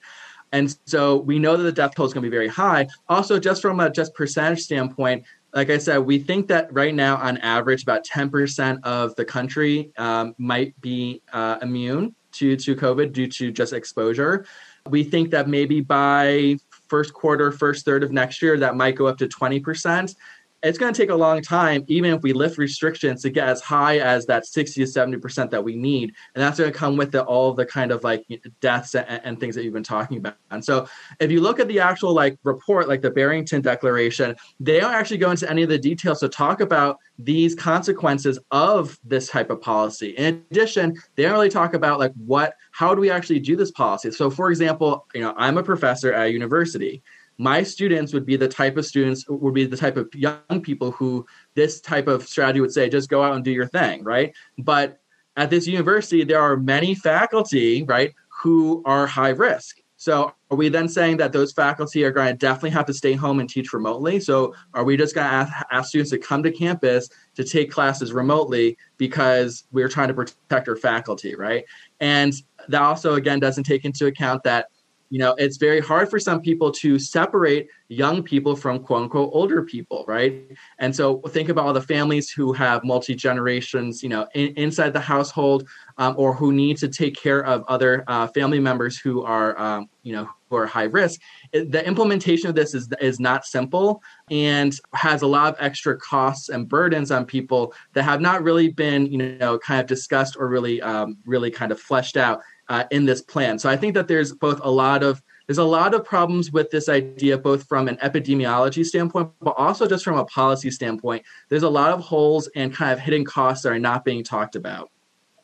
And 0.51 0.75
so 0.85 1.17
we 1.17 1.39
know 1.39 1.55
that 1.55 1.63
the 1.63 1.71
death 1.71 1.95
toll 1.95 2.05
is 2.05 2.13
going 2.13 2.23
to 2.23 2.29
be 2.29 2.35
very 2.35 2.49
high. 2.49 2.87
Also 3.07 3.39
just 3.39 3.61
from 3.61 3.79
a 3.79 3.89
just 3.89 4.13
percentage 4.13 4.59
standpoint 4.59 5.23
like 5.53 5.69
i 5.69 5.77
said 5.77 5.97
we 5.97 6.17
think 6.17 6.47
that 6.47 6.71
right 6.71 6.95
now 6.95 7.17
on 7.17 7.37
average 7.39 7.83
about 7.83 8.05
10% 8.05 8.83
of 8.83 9.15
the 9.15 9.25
country 9.25 9.91
um, 9.97 10.33
might 10.37 10.79
be 10.81 11.21
uh, 11.33 11.57
immune 11.61 12.15
to, 12.33 12.55
to 12.55 12.75
covid 12.75 13.11
due 13.13 13.27
to 13.27 13.51
just 13.51 13.73
exposure. 13.73 14.45
We 14.89 15.03
think 15.03 15.31
that 15.31 15.47
maybe 15.47 15.81
by 15.81 16.57
first 16.87 17.13
quarter 17.13 17.51
first 17.51 17.85
third 17.85 18.03
of 18.03 18.11
next 18.11 18.41
year 18.41 18.57
that 18.57 18.75
might 18.75 18.95
go 18.95 19.05
up 19.05 19.17
to 19.19 19.27
20% 19.27 20.15
it's 20.63 20.77
going 20.77 20.93
to 20.93 20.97
take 21.01 21.09
a 21.09 21.15
long 21.15 21.41
time, 21.41 21.83
even 21.87 22.13
if 22.13 22.21
we 22.21 22.33
lift 22.33 22.57
restrictions, 22.57 23.21
to 23.23 23.29
get 23.29 23.47
as 23.47 23.61
high 23.61 23.99
as 23.99 24.25
that 24.27 24.45
60 24.45 24.85
to 24.85 24.89
70% 24.89 25.49
that 25.49 25.63
we 25.63 25.75
need. 25.75 26.13
And 26.35 26.43
that's 26.43 26.59
going 26.59 26.71
to 26.71 26.77
come 26.77 26.97
with 26.97 27.11
the, 27.11 27.23
all 27.23 27.53
the 27.53 27.65
kind 27.65 27.91
of 27.91 28.03
like 28.03 28.25
deaths 28.59 28.95
and, 28.95 29.21
and, 29.23 29.39
things 29.39 29.55
that 29.55 29.63
you've 29.63 29.73
been 29.73 29.81
talking 29.81 30.17
about. 30.17 30.35
And 30.51 30.63
so 30.63 30.87
if 31.19 31.31
you 31.31 31.41
look 31.41 31.59
at 31.59 31.67
the 31.67 31.79
actual 31.79 32.13
like 32.13 32.37
report, 32.43 32.87
like 32.87 33.01
the 33.01 33.09
Barrington 33.09 33.61
Declaration, 33.61 34.35
they 34.59 34.79
don't 34.79 34.93
actually 34.93 35.17
go 35.17 35.31
into 35.31 35.49
any 35.49 35.63
of 35.63 35.69
the 35.69 35.79
details 35.79 36.19
to 36.19 36.29
talk 36.29 36.61
about 36.61 36.97
these 37.17 37.55
consequences 37.55 38.37
of 38.51 38.99
this 39.03 39.29
type 39.29 39.49
of 39.49 39.61
policy. 39.61 40.09
In 40.11 40.43
addition, 40.51 40.95
they 41.15 41.23
don't 41.23 41.33
really 41.33 41.49
talk 41.49 41.73
about 41.73 41.97
like 41.97 42.13
what, 42.25 42.53
how 42.71 42.93
do 42.93 43.01
we 43.01 43.09
actually 43.09 43.39
do 43.39 43.55
this 43.55 43.71
policy? 43.71 44.11
So 44.11 44.29
for 44.29 44.51
example, 44.51 45.07
you 45.15 45.21
know, 45.21 45.33
I'm 45.37 45.57
a 45.57 45.63
professor 45.63 46.13
at 46.13 46.27
a 46.27 46.31
university 46.31 47.01
my 47.41 47.63
students 47.63 48.13
would 48.13 48.25
be 48.25 48.35
the 48.35 48.47
type 48.47 48.77
of 48.77 48.85
students 48.85 49.25
would 49.27 49.55
be 49.55 49.65
the 49.65 49.75
type 49.75 49.97
of 49.97 50.07
young 50.13 50.61
people 50.61 50.91
who 50.91 51.25
this 51.55 51.81
type 51.81 52.07
of 52.07 52.27
strategy 52.27 52.61
would 52.61 52.71
say 52.71 52.87
just 52.87 53.09
go 53.09 53.23
out 53.23 53.35
and 53.35 53.43
do 53.43 53.51
your 53.51 53.65
thing 53.65 54.03
right? 54.03 54.31
But 54.59 54.99
at 55.37 55.49
this 55.49 55.65
university 55.65 56.23
there 56.23 56.39
are 56.39 56.55
many 56.55 56.93
faculty 56.93 57.81
right 57.81 58.13
who 58.43 58.83
are 58.85 59.07
high 59.07 59.29
risk. 59.29 59.77
So 59.97 60.33
are 60.49 60.57
we 60.57 60.69
then 60.69 60.87
saying 60.87 61.17
that 61.17 61.31
those 61.31 61.51
faculty 61.51 62.03
are 62.03 62.11
going 62.11 62.27
to 62.27 62.33
definitely 62.33 62.71
have 62.71 62.87
to 62.87 62.93
stay 62.93 63.13
home 63.13 63.39
and 63.39 63.47
teach 63.49 63.71
remotely? 63.71 64.19
So 64.19 64.53
are 64.73 64.83
we 64.83 64.97
just 64.97 65.13
going 65.13 65.27
to 65.27 65.33
ask, 65.33 65.53
ask 65.71 65.89
students 65.89 66.09
to 66.11 66.17
come 66.17 66.41
to 66.41 66.51
campus 66.51 67.07
to 67.35 67.43
take 67.43 67.69
classes 67.71 68.11
remotely 68.11 68.77
because 68.97 69.65
we're 69.71 69.89
trying 69.89 70.07
to 70.07 70.15
protect 70.15 70.67
our 70.67 70.75
faculty 70.75 71.35
right? 71.35 71.65
And 71.99 72.33
that 72.67 72.81
also 72.81 73.15
again 73.15 73.39
doesn't 73.39 73.63
take 73.63 73.85
into 73.85 74.07
account 74.07 74.43
that 74.43 74.70
you 75.11 75.19
know 75.19 75.35
it's 75.37 75.57
very 75.57 75.81
hard 75.81 76.09
for 76.09 76.19
some 76.19 76.41
people 76.41 76.71
to 76.71 76.97
separate 76.97 77.67
young 77.89 78.23
people 78.23 78.55
from 78.55 78.79
quote 78.79 79.03
unquote 79.03 79.29
older 79.33 79.61
people 79.61 80.05
right? 80.07 80.49
And 80.79 80.95
so 80.95 81.19
think 81.27 81.49
about 81.49 81.65
all 81.65 81.73
the 81.73 81.81
families 81.81 82.31
who 82.31 82.53
have 82.53 82.83
multi 82.83 83.13
generations 83.13 84.01
you 84.01 84.09
know 84.09 84.27
in, 84.33 84.53
inside 84.55 84.93
the 84.93 85.01
household 85.01 85.67
um, 85.97 86.15
or 86.17 86.33
who 86.33 86.53
need 86.53 86.77
to 86.77 86.87
take 86.87 87.15
care 87.15 87.43
of 87.45 87.63
other 87.67 88.03
uh, 88.07 88.27
family 88.27 88.59
members 88.59 88.97
who 88.97 89.21
are 89.23 89.59
um, 89.59 89.89
you 90.03 90.13
know 90.13 90.29
who 90.49 90.55
are 90.55 90.65
high 90.65 90.83
risk. 90.83 91.19
The 91.53 91.85
implementation 91.85 92.49
of 92.49 92.55
this 92.55 92.73
is 92.73 92.89
is 92.99 93.19
not 93.19 93.45
simple 93.45 94.01
and 94.29 94.73
has 94.93 95.21
a 95.21 95.27
lot 95.27 95.53
of 95.53 95.59
extra 95.59 95.97
costs 95.97 96.49
and 96.49 96.67
burdens 96.67 97.11
on 97.11 97.25
people 97.25 97.73
that 97.93 98.03
have 98.03 98.21
not 98.21 98.43
really 98.43 98.69
been 98.69 99.05
you 99.07 99.17
know 99.17 99.59
kind 99.59 99.81
of 99.81 99.87
discussed 99.87 100.37
or 100.39 100.47
really 100.47 100.81
um, 100.81 101.17
really 101.25 101.51
kind 101.51 101.71
of 101.71 101.79
fleshed 101.79 102.17
out 102.17 102.41
uh, 102.71 102.85
in 102.89 103.03
this 103.03 103.21
plan. 103.21 103.59
So 103.59 103.69
I 103.69 103.75
think 103.75 103.95
that 103.95 104.07
there's 104.07 104.31
both 104.31 104.61
a 104.63 104.71
lot 104.71 105.03
of 105.03 105.21
there's 105.45 105.57
a 105.57 105.63
lot 105.65 105.93
of 105.93 106.05
problems 106.05 106.53
with 106.53 106.71
this 106.71 106.87
idea, 106.87 107.37
both 107.37 107.67
from 107.67 107.89
an 107.89 107.97
epidemiology 107.97 108.85
standpoint, 108.85 109.29
but 109.41 109.55
also 109.57 109.85
just 109.87 110.05
from 110.05 110.17
a 110.17 110.23
policy 110.23 110.71
standpoint. 110.71 111.23
There's 111.49 111.63
a 111.63 111.69
lot 111.69 111.91
of 111.91 111.99
holes 111.99 112.49
and 112.55 112.73
kind 112.73 112.93
of 112.93 112.99
hidden 112.99 113.25
costs 113.25 113.63
that 113.63 113.73
are 113.73 113.79
not 113.79 114.05
being 114.05 114.23
talked 114.23 114.55
about. 114.55 114.89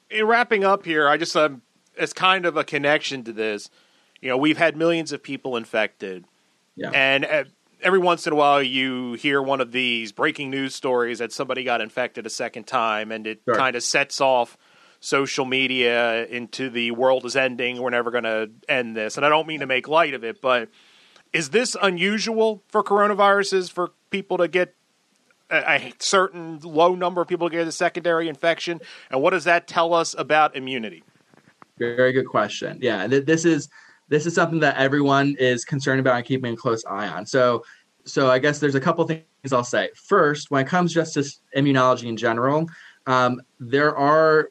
In 0.10 0.26
wrapping 0.26 0.63
up 0.63 0.86
here, 0.86 1.10
I 1.10 1.18
just 1.18 1.36
uh, 1.36 1.50
as 1.98 2.13
kind 2.13 2.46
of 2.46 2.56
a 2.56 2.63
connection 2.63 3.26
to 3.26 3.34
this, 3.34 3.70
you 4.22 4.30
know, 4.30 4.38
we've 4.38 4.58
had 4.58 4.78
millions 4.78 5.12
of 5.12 5.22
people 5.22 5.58
infected, 5.58 6.24
yeah. 6.78 6.92
and 6.92 7.26
uh, 7.26 7.44
every 7.82 8.00
once 8.00 8.26
in 8.26 8.32
a 8.32 8.38
while 8.38 8.63
you 8.63 9.16
hear 9.16 9.42
one 9.42 9.60
of 9.60 9.74
these 9.74 10.13
breaking 10.13 10.50
news 10.50 10.74
stories 10.74 11.20
that 11.20 11.34
somebody 11.34 11.66
got 11.66 11.82
infected 11.82 12.26
a 12.26 12.30
second 12.30 12.68
time, 12.68 13.12
and 13.12 13.28
it 13.28 13.42
sure. 13.44 13.56
kind 13.56 13.76
of 13.76 13.84
sets 13.84 14.22
off 14.22 14.58
social 15.00 15.46
media 15.46 16.26
into 16.26 16.70
the 16.70 16.92
world 16.92 17.26
is 17.26 17.36
ending, 17.36 17.82
we're 17.82 17.90
never 17.90 18.12
going 18.12 18.24
to 18.24 18.50
end 18.68 18.96
this. 18.96 19.18
And 19.18 19.26
I 19.26 19.30
don't 19.30 19.48
mean 19.48 19.60
to 19.60 19.68
make 19.68 19.88
light 19.88 20.14
of 20.14 20.24
it, 20.24 20.42
but 20.42 20.70
is 21.34 21.50
this 21.50 21.76
unusual 21.82 22.64
for 22.68 22.84
coronaviruses 22.84 23.72
for 23.72 23.92
people 24.10 24.38
to 24.38 24.48
get 24.48 24.74
a, 25.50 25.58
a 25.58 25.94
certain 26.00 26.60
low 26.60 26.96
number 26.96 27.22
of 27.22 27.28
people 27.28 27.50
to 27.50 27.56
get 27.56 27.68
a 27.68 27.72
secondary 27.72 28.28
infection? 28.28 28.82
And 29.12 29.22
what 29.22 29.32
does 29.32 29.44
that 29.44 29.68
tell 29.68 29.94
us 29.94 30.16
about 30.18 30.56
immunity? 30.56 31.04
Very 31.78 32.12
good 32.12 32.26
question. 32.26 32.80
Yeah, 32.82 33.08
this 33.08 33.46
is 33.46 33.70
this 34.10 34.26
is 34.26 34.34
something 34.34 34.62
that 34.62 34.78
everyone 34.78 35.36
is 35.38 35.66
concerned 35.66 36.00
about 36.00 36.16
and 36.16 36.26
keeping 36.26 36.54
a 36.54 36.58
close 36.58 36.84
eye 36.86 37.08
on. 37.08 37.26
So 37.26 37.64
so 38.06 38.32
I 38.32 38.40
guess 38.40 38.60
there's 38.60 38.76
a 38.76 38.80
couple 38.80 39.06
things 39.06 39.26
I'll 39.52 39.64
say. 39.64 39.90
First, 39.96 40.50
when 40.50 40.66
it 40.66 40.68
comes 40.68 40.94
just 40.94 41.14
to 41.16 41.24
immunology 41.56 42.06
in 42.06 42.18
general, 42.18 42.68
um, 43.06 43.42
there 43.60 43.96
are 43.96 44.50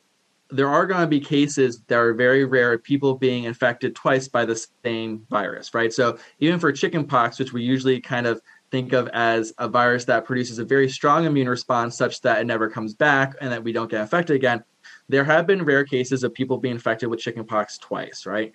there 0.50 0.68
are 0.68 0.86
going 0.86 1.00
to 1.00 1.06
be 1.06 1.20
cases 1.20 1.82
that 1.88 1.98
are 1.98 2.14
very 2.14 2.44
rare 2.44 2.72
of 2.72 2.82
people 2.82 3.14
being 3.14 3.44
infected 3.44 3.94
twice 3.94 4.28
by 4.28 4.44
the 4.44 4.66
same 4.84 5.26
virus, 5.28 5.74
right? 5.74 5.92
So 5.92 6.18
even 6.38 6.60
for 6.60 6.70
chickenpox, 6.72 7.38
which 7.38 7.52
we 7.52 7.62
usually 7.62 8.00
kind 8.00 8.26
of 8.26 8.40
think 8.70 8.92
of 8.92 9.08
as 9.08 9.52
a 9.58 9.68
virus 9.68 10.04
that 10.04 10.24
produces 10.24 10.58
a 10.58 10.64
very 10.64 10.88
strong 10.88 11.24
immune 11.24 11.48
response 11.48 11.96
such 11.96 12.20
that 12.22 12.40
it 12.40 12.44
never 12.44 12.68
comes 12.68 12.94
back 12.94 13.34
and 13.40 13.50
that 13.52 13.62
we 13.62 13.72
don't 13.72 13.90
get 13.90 14.00
infected 14.00 14.36
again, 14.36 14.62
there 15.08 15.24
have 15.24 15.46
been 15.46 15.64
rare 15.64 15.84
cases 15.84 16.22
of 16.22 16.32
people 16.34 16.58
being 16.58 16.74
infected 16.74 17.08
with 17.08 17.20
chickenpox 17.20 17.78
twice, 17.78 18.26
right? 18.26 18.52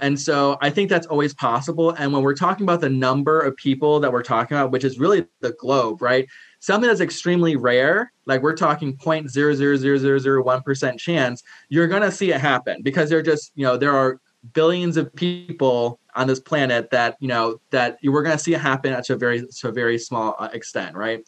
And 0.00 0.18
so 0.18 0.56
I 0.60 0.70
think 0.70 0.90
that's 0.90 1.06
always 1.06 1.34
possible. 1.34 1.90
And 1.90 2.12
when 2.12 2.22
we're 2.22 2.34
talking 2.34 2.64
about 2.64 2.80
the 2.80 2.88
number 2.88 3.40
of 3.40 3.56
people 3.56 4.00
that 4.00 4.12
we're 4.12 4.22
talking 4.22 4.56
about, 4.56 4.70
which 4.70 4.84
is 4.84 4.98
really 4.98 5.26
the 5.40 5.52
globe, 5.52 6.02
right? 6.02 6.28
Something 6.60 6.88
that's 6.88 7.00
extremely 7.00 7.56
rare, 7.56 8.12
like 8.26 8.42
we're 8.42 8.56
talking 8.56 8.96
0.0000001% 8.96 10.98
chance, 10.98 11.42
you're 11.68 11.86
going 11.86 12.02
to 12.02 12.10
see 12.10 12.32
it 12.32 12.40
happen 12.40 12.82
because 12.82 13.08
they're 13.08 13.22
just, 13.22 13.52
you 13.54 13.64
know, 13.64 13.76
there 13.76 13.94
are 13.94 14.20
billions 14.52 14.96
of 14.96 15.14
people 15.14 16.00
on 16.14 16.26
this 16.26 16.40
planet 16.40 16.90
that, 16.90 17.16
you 17.20 17.28
know, 17.28 17.60
that 17.70 17.98
we're 18.02 18.22
going 18.22 18.36
to 18.36 18.42
see 18.42 18.54
it 18.54 18.60
happen 18.60 19.00
to 19.02 19.12
a 19.12 19.16
very, 19.16 19.46
to 19.46 19.68
a 19.68 19.72
very 19.72 19.98
small 19.98 20.34
uh, 20.38 20.48
extent, 20.52 20.96
right? 20.96 21.24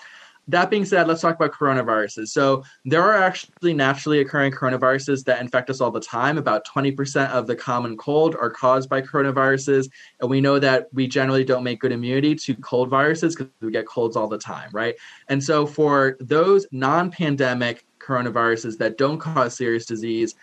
That 0.51 0.71
being 0.71 0.85
said, 0.85 1.07
let's 1.07 1.21
talk 1.21 1.37
about 1.37 1.53
coronaviruses. 1.53 2.29
So 2.29 2.65
there 2.85 3.03
are 3.03 3.23
actually 3.23 3.75
naturally 3.75 4.21
occurring 4.21 4.53
coronaviruses 4.53 5.25
that 5.25 5.41
infect 5.41 5.71
us 5.71 5.81
all 5.81 5.91
the 5.91 6.01
time. 6.01 6.39
About 6.39 6.67
20% 6.67 7.31
of 7.31 7.47
the 7.47 7.57
common 7.57 7.97
cold 7.97 8.35
are 8.35 8.51
caused 8.51 8.89
by 8.89 9.01
coronaviruses. 9.01 9.89
And 10.21 10.29
we 10.29 10.41
know 10.41 10.59
that 10.59 10.89
we 10.93 11.07
generally 11.07 11.45
don't 11.45 11.65
make 11.65 11.81
good 11.81 11.93
immunity 11.93 12.35
to 12.35 12.55
cold 12.57 12.89
viruses 12.89 13.37
because 13.37 13.51
we 13.61 13.71
get 13.71 13.87
colds 13.87 14.17
all 14.17 14.29
the 14.29 14.39
time, 14.39 14.71
right? 14.73 14.95
And 15.29 15.43
so 15.43 15.67
for 15.67 16.17
those 16.21 16.67
non-pandemic 16.73 17.87
coronaviruses 17.99 18.79
that 18.79 18.99
don't 18.99 19.19
cause 19.19 19.57
serious 19.57 19.87
disease, 19.87 20.35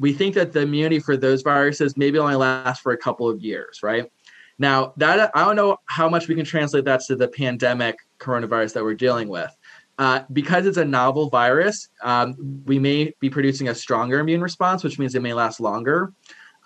we 0.00 0.12
think 0.12 0.34
that 0.34 0.52
the 0.52 0.60
immunity 0.60 0.98
for 0.98 1.16
those 1.16 1.42
viruses 1.42 1.96
maybe 1.96 2.18
only 2.18 2.34
lasts 2.34 2.82
for 2.82 2.92
a 2.92 2.96
couple 2.96 3.28
of 3.28 3.40
years, 3.40 3.82
right? 3.82 4.10
Now, 4.58 4.92
that 4.96 5.30
I 5.34 5.44
don't 5.44 5.56
know 5.56 5.78
how 5.86 6.08
much 6.08 6.28
we 6.28 6.34
can 6.34 6.44
translate 6.44 6.84
that 6.84 7.00
to 7.06 7.16
the 7.16 7.28
pandemic 7.28 7.96
coronavirus 8.18 8.74
that 8.74 8.84
we're 8.84 8.94
dealing 8.94 9.28
with. 9.28 9.54
Uh, 9.98 10.22
because 10.32 10.66
it's 10.66 10.76
a 10.76 10.84
novel 10.84 11.28
virus, 11.30 11.88
um, 12.02 12.34
we 12.64 12.78
may 12.78 13.14
be 13.20 13.30
producing 13.30 13.68
a 13.68 13.74
stronger 13.74 14.18
immune 14.18 14.40
response, 14.40 14.82
which 14.82 14.98
means 14.98 15.14
it 15.14 15.22
may 15.22 15.32
last 15.32 15.60
longer. 15.60 16.12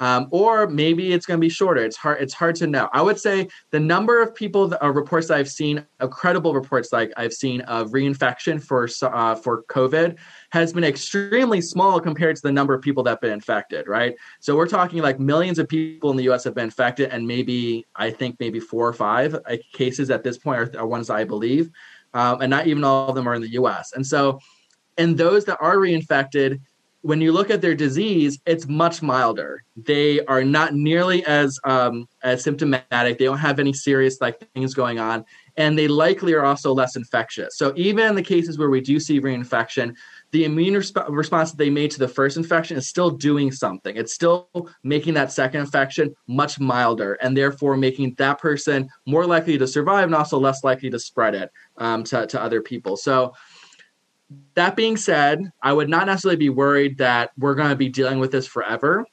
Um, 0.01 0.29
or 0.31 0.69
maybe 0.69 1.13
it's 1.13 1.27
going 1.27 1.39
to 1.39 1.45
be 1.45 1.49
shorter. 1.49 1.85
It's 1.85 1.97
hard. 1.97 2.21
It's 2.21 2.35
hard 2.35 2.55
to 2.57 2.67
know. 2.67 2.89
I 2.93 3.03
would 3.03 3.19
say 3.19 3.49
the 3.71 3.81
number 3.81 4.23
of 4.23 4.35
people, 4.35 4.69
that, 4.69 4.85
uh, 4.85 4.91
reports 4.91 5.29
that 5.29 5.39
I've 5.39 5.51
seen, 5.51 5.85
credible 6.11 6.55
reports 6.55 6.93
like 6.93 7.13
I've 7.17 7.33
seen 7.33 7.63
of 7.63 7.91
reinfection 7.91 8.63
for 8.63 8.89
uh, 9.03 9.35
for 9.35 9.65
COVID 9.65 10.17
has 10.51 10.73
been 10.73 10.85
extremely 10.85 11.61
small 11.61 12.01
compared 12.01 12.37
to 12.37 12.43
the 12.43 12.53
number 12.53 12.75
of 12.75 12.81
people 12.81 13.03
that 13.05 13.11
have 13.11 13.21
been 13.21 13.33
infected. 13.33 13.89
Right. 13.89 14.15
So 14.41 14.57
we're 14.57 14.69
talking 14.69 15.03
like 15.03 15.19
millions 15.19 15.59
of 15.59 15.69
people 15.69 16.11
in 16.11 16.17
the 16.17 16.25
U.S. 16.25 16.45
have 16.45 16.55
been 16.55 16.65
infected, 16.65 17.11
and 17.11 17.27
maybe 17.27 17.87
I 17.97 18.11
think 18.11 18.37
maybe 18.39 18.61
four 18.61 18.87
or 18.87 18.93
five 18.93 19.35
uh, 19.35 19.57
cases 19.73 20.11
at 20.11 20.23
this 20.23 20.39
point 20.39 20.59
are, 20.61 20.81
are 20.81 20.87
ones 20.87 21.11
I 21.11 21.25
believe, 21.25 21.71
um, 22.15 22.41
and 22.41 22.51
not 22.51 22.67
even 22.67 22.85
all 22.85 23.09
of 23.09 23.15
them 23.15 23.29
are 23.29 23.35
in 23.35 23.43
the 23.43 23.53
U.S. 23.53 23.93
And 23.95 24.07
so, 24.07 24.39
and 24.97 25.17
those 25.17 25.45
that 25.47 25.59
are 25.61 25.77
reinfected 25.77 26.61
when 27.09 27.23
you 27.23 27.33
look 27.33 27.49
at 27.49 27.63
their 27.63 27.75
disease, 27.75 28.39
it's 28.45 28.69
much 28.69 29.01
milder. 29.01 29.65
They 29.77 30.23
are 30.27 30.45
not 30.45 30.75
nearly 30.75 31.25
as 31.25 31.59
um, 31.65 32.07
as 32.23 32.45
symptomatic. 32.45 33.17
They 33.17 33.25
don't 33.25 33.39
have 33.39 33.59
any 33.59 33.73
serious 33.73 34.21
like 34.21 34.47
things 34.53 34.75
going 34.75 34.99
on, 34.99 35.25
and 35.57 35.79
they 35.79 35.89
likely 35.89 36.35
are 36.35 36.45
also 36.45 36.71
less 36.75 36.97
infectious. 36.97 37.57
So 37.57 37.73
even 37.77 38.05
in 38.11 38.15
the 38.15 38.23
cases 38.23 38.59
where 38.59 38.69
we 38.69 38.83
do 38.83 39.01
see 39.01 39.23
reinfection, 39.23 39.97
the 40.33 40.45
immune 40.45 40.75
resp- 40.75 41.09
response 41.09 41.51
that 41.51 41.57
they 41.57 41.71
made 41.71 41.91
to 41.93 41.99
the 41.99 42.09
first 42.09 42.37
infection 42.37 42.77
is 42.77 42.91
still 42.91 43.09
doing 43.09 43.53
something. 43.53 43.97
It's 43.97 44.13
still 44.13 44.51
making 44.83 45.15
that 45.15 45.33
second 45.33 45.63
infection 45.63 46.15
much 46.27 46.61
milder, 46.61 47.15
and 47.23 47.35
therefore 47.35 47.79
making 47.79 48.17
that 48.19 48.39
person 48.39 48.87
more 49.07 49.25
likely 49.25 49.57
to 49.57 49.67
survive 49.67 50.05
and 50.05 50.15
also 50.15 50.39
less 50.39 50.63
likely 50.63 50.91
to 50.91 50.99
spread 50.99 51.35
it 51.35 51.51
um, 51.79 52.05
to 52.05 52.27
to 52.27 52.43
other 52.43 52.61
people. 52.61 52.99
So 52.99 53.33
that 54.55 54.77
being 54.77 54.97
said, 54.97 55.51
I 55.63 55.73
would 55.73 55.89
not 55.89 56.07
necessarily 56.07 56.37
be 56.37 56.51
worried 56.51 56.99
that 56.99 57.31
we're 57.39 57.55
going 57.55 57.71
to 57.71 57.77
be 57.77 57.89
dealing 57.89 58.19
with 58.19 58.31
this 58.31 58.47
forever 58.47 59.07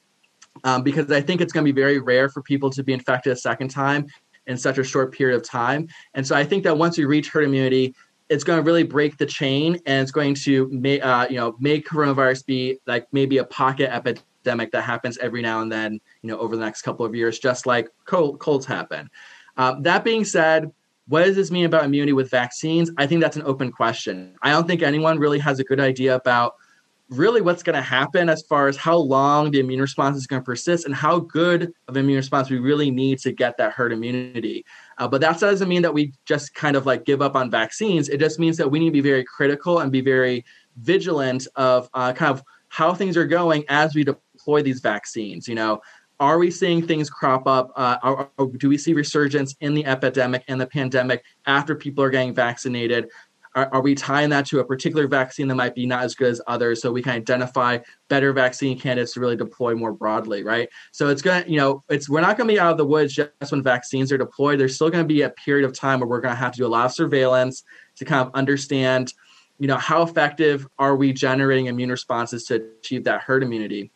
um, 0.64 0.82
because 0.82 1.10
I 1.10 1.20
think 1.20 1.40
it's 1.40 1.52
going 1.52 1.64
to 1.64 1.72
be 1.72 1.78
very 1.78 1.98
rare 1.98 2.28
for 2.28 2.42
people 2.42 2.70
to 2.70 2.82
be 2.82 2.92
infected 2.92 3.32
a 3.32 3.36
second 3.36 3.68
time 3.68 4.06
in 4.46 4.56
such 4.56 4.78
a 4.78 4.84
short 4.84 5.12
period 5.12 5.36
of 5.36 5.42
time. 5.42 5.88
And 6.14 6.26
so 6.26 6.36
I 6.36 6.44
think 6.44 6.64
that 6.64 6.76
once 6.76 6.98
we 6.98 7.04
reach 7.04 7.30
herd 7.30 7.44
immunity, 7.44 7.94
it's 8.28 8.44
going 8.44 8.58
to 8.58 8.62
really 8.62 8.82
break 8.82 9.16
the 9.18 9.26
chain 9.26 9.78
and 9.86 10.02
it's 10.02 10.10
going 10.10 10.34
to 10.34 10.68
make 10.68 11.04
uh, 11.04 11.26
you 11.30 11.36
know 11.36 11.56
make 11.60 11.86
coronavirus 11.86 12.44
be 12.44 12.78
like 12.86 13.06
maybe 13.12 13.38
a 13.38 13.44
pocket 13.44 13.92
epidemic 13.92 14.72
that 14.72 14.82
happens 14.82 15.16
every 15.18 15.42
now 15.42 15.60
and 15.60 15.70
then 15.70 16.00
you 16.22 16.28
know 16.28 16.38
over 16.38 16.56
the 16.56 16.64
next 16.64 16.82
couple 16.82 17.06
of 17.06 17.14
years 17.14 17.38
just 17.38 17.66
like 17.66 17.88
cold, 18.04 18.38
colds 18.40 18.66
happen 18.66 19.08
um, 19.56 19.82
that 19.82 20.02
being 20.02 20.24
said 20.24 20.72
what 21.08 21.24
does 21.24 21.36
this 21.36 21.50
mean 21.50 21.64
about 21.64 21.84
immunity 21.84 22.12
with 22.12 22.30
vaccines? 22.30 22.90
I 22.98 23.06
think 23.06 23.20
that's 23.20 23.36
an 23.36 23.44
open 23.44 23.70
question. 23.70 24.34
I 24.42 24.50
don't 24.50 24.66
think 24.66 24.82
anyone 24.82 25.18
really 25.18 25.38
has 25.38 25.60
a 25.60 25.64
good 25.64 25.80
idea 25.80 26.16
about 26.16 26.54
really 27.10 27.40
what's 27.40 27.62
going 27.62 27.76
to 27.76 27.82
happen 27.82 28.28
as 28.28 28.42
far 28.42 28.66
as 28.66 28.76
how 28.76 28.96
long 28.96 29.50
the 29.52 29.60
immune 29.60 29.80
response 29.80 30.16
is 30.16 30.26
going 30.26 30.42
to 30.42 30.44
persist 30.44 30.86
and 30.86 30.94
how 30.94 31.20
good 31.20 31.72
of 31.86 31.96
immune 31.96 32.16
response 32.16 32.50
we 32.50 32.58
really 32.58 32.90
need 32.90 33.18
to 33.20 33.30
get 33.30 33.56
that 33.56 33.72
herd 33.72 33.92
immunity. 33.92 34.64
Uh, 34.98 35.06
but 35.06 35.20
that 35.20 35.38
doesn't 35.38 35.68
mean 35.68 35.82
that 35.82 35.94
we 35.94 36.12
just 36.24 36.54
kind 36.54 36.74
of 36.76 36.84
like 36.84 37.04
give 37.04 37.22
up 37.22 37.36
on 37.36 37.50
vaccines. 37.50 38.08
It 38.08 38.18
just 38.18 38.40
means 38.40 38.56
that 38.56 38.68
we 38.68 38.80
need 38.80 38.86
to 38.86 38.92
be 38.92 39.00
very 39.00 39.22
critical 39.22 39.78
and 39.78 39.92
be 39.92 40.00
very 40.00 40.44
vigilant 40.78 41.46
of 41.54 41.88
uh, 41.94 42.12
kind 42.12 42.32
of 42.32 42.42
how 42.68 42.92
things 42.92 43.16
are 43.16 43.26
going 43.26 43.64
as 43.68 43.94
we 43.94 44.02
deploy 44.02 44.62
these 44.62 44.80
vaccines. 44.80 45.46
You 45.46 45.54
know, 45.54 45.80
are 46.18 46.38
we 46.38 46.50
seeing 46.50 46.86
things 46.86 47.10
crop 47.10 47.46
up? 47.46 47.72
Uh, 47.76 47.96
are, 48.02 48.30
are, 48.38 48.46
do 48.46 48.68
we 48.68 48.78
see 48.78 48.94
resurgence 48.94 49.54
in 49.60 49.74
the 49.74 49.84
epidemic 49.84 50.44
and 50.48 50.60
the 50.60 50.66
pandemic 50.66 51.24
after 51.46 51.74
people 51.74 52.02
are 52.02 52.10
getting 52.10 52.34
vaccinated? 52.34 53.08
Are, 53.54 53.68
are, 53.72 53.82
we 53.82 53.94
tying 53.94 54.30
that 54.30 54.46
to 54.46 54.60
a 54.60 54.64
particular 54.64 55.08
vaccine 55.08 55.48
that 55.48 55.54
might 55.54 55.74
be 55.74 55.86
not 55.86 56.04
as 56.04 56.14
good 56.14 56.30
as 56.30 56.42
others 56.46 56.82
so 56.82 56.92
we 56.92 57.02
can 57.02 57.12
identify 57.12 57.78
better 58.08 58.32
vaccine 58.34 58.78
candidates 58.78 59.14
to 59.14 59.20
really 59.20 59.36
deploy 59.36 59.74
more 59.74 59.92
broadly, 59.92 60.42
right? 60.42 60.68
So 60.92 61.08
it's 61.08 61.22
going 61.22 61.44
to, 61.44 61.50
you 61.50 61.56
know, 61.56 61.82
it's 61.88 62.08
we're 62.08 62.20
not 62.20 62.36
going 62.36 62.48
to 62.48 62.54
be 62.54 62.60
out 62.60 62.72
of 62.72 62.76
the 62.76 62.86
woods 62.86 63.14
just 63.14 63.30
when 63.50 63.62
vaccines 63.62 64.12
are 64.12 64.18
deployed. 64.18 64.60
There's 64.60 64.74
still 64.74 64.90
going 64.90 65.04
to 65.04 65.08
be 65.08 65.22
a 65.22 65.30
period 65.30 65.64
of 65.64 65.72
time 65.72 66.00
where 66.00 66.08
we're 66.08 66.20
going 66.20 66.34
to 66.34 66.38
have 66.38 66.52
to 66.52 66.58
do 66.58 66.66
a 66.66 66.68
lot 66.68 66.86
of 66.86 66.92
surveillance 66.92 67.62
to 67.96 68.04
kind 68.04 68.26
of 68.26 68.34
understand, 68.34 69.14
you 69.58 69.68
know, 69.68 69.78
how 69.78 70.02
effective 70.02 70.66
are 70.78 70.96
we 70.96 71.14
generating 71.14 71.66
immune 71.66 71.90
responses 71.90 72.44
to 72.44 72.62
achieve 72.80 73.04
that 73.04 73.22
herd 73.22 73.42
immunity 73.42 73.90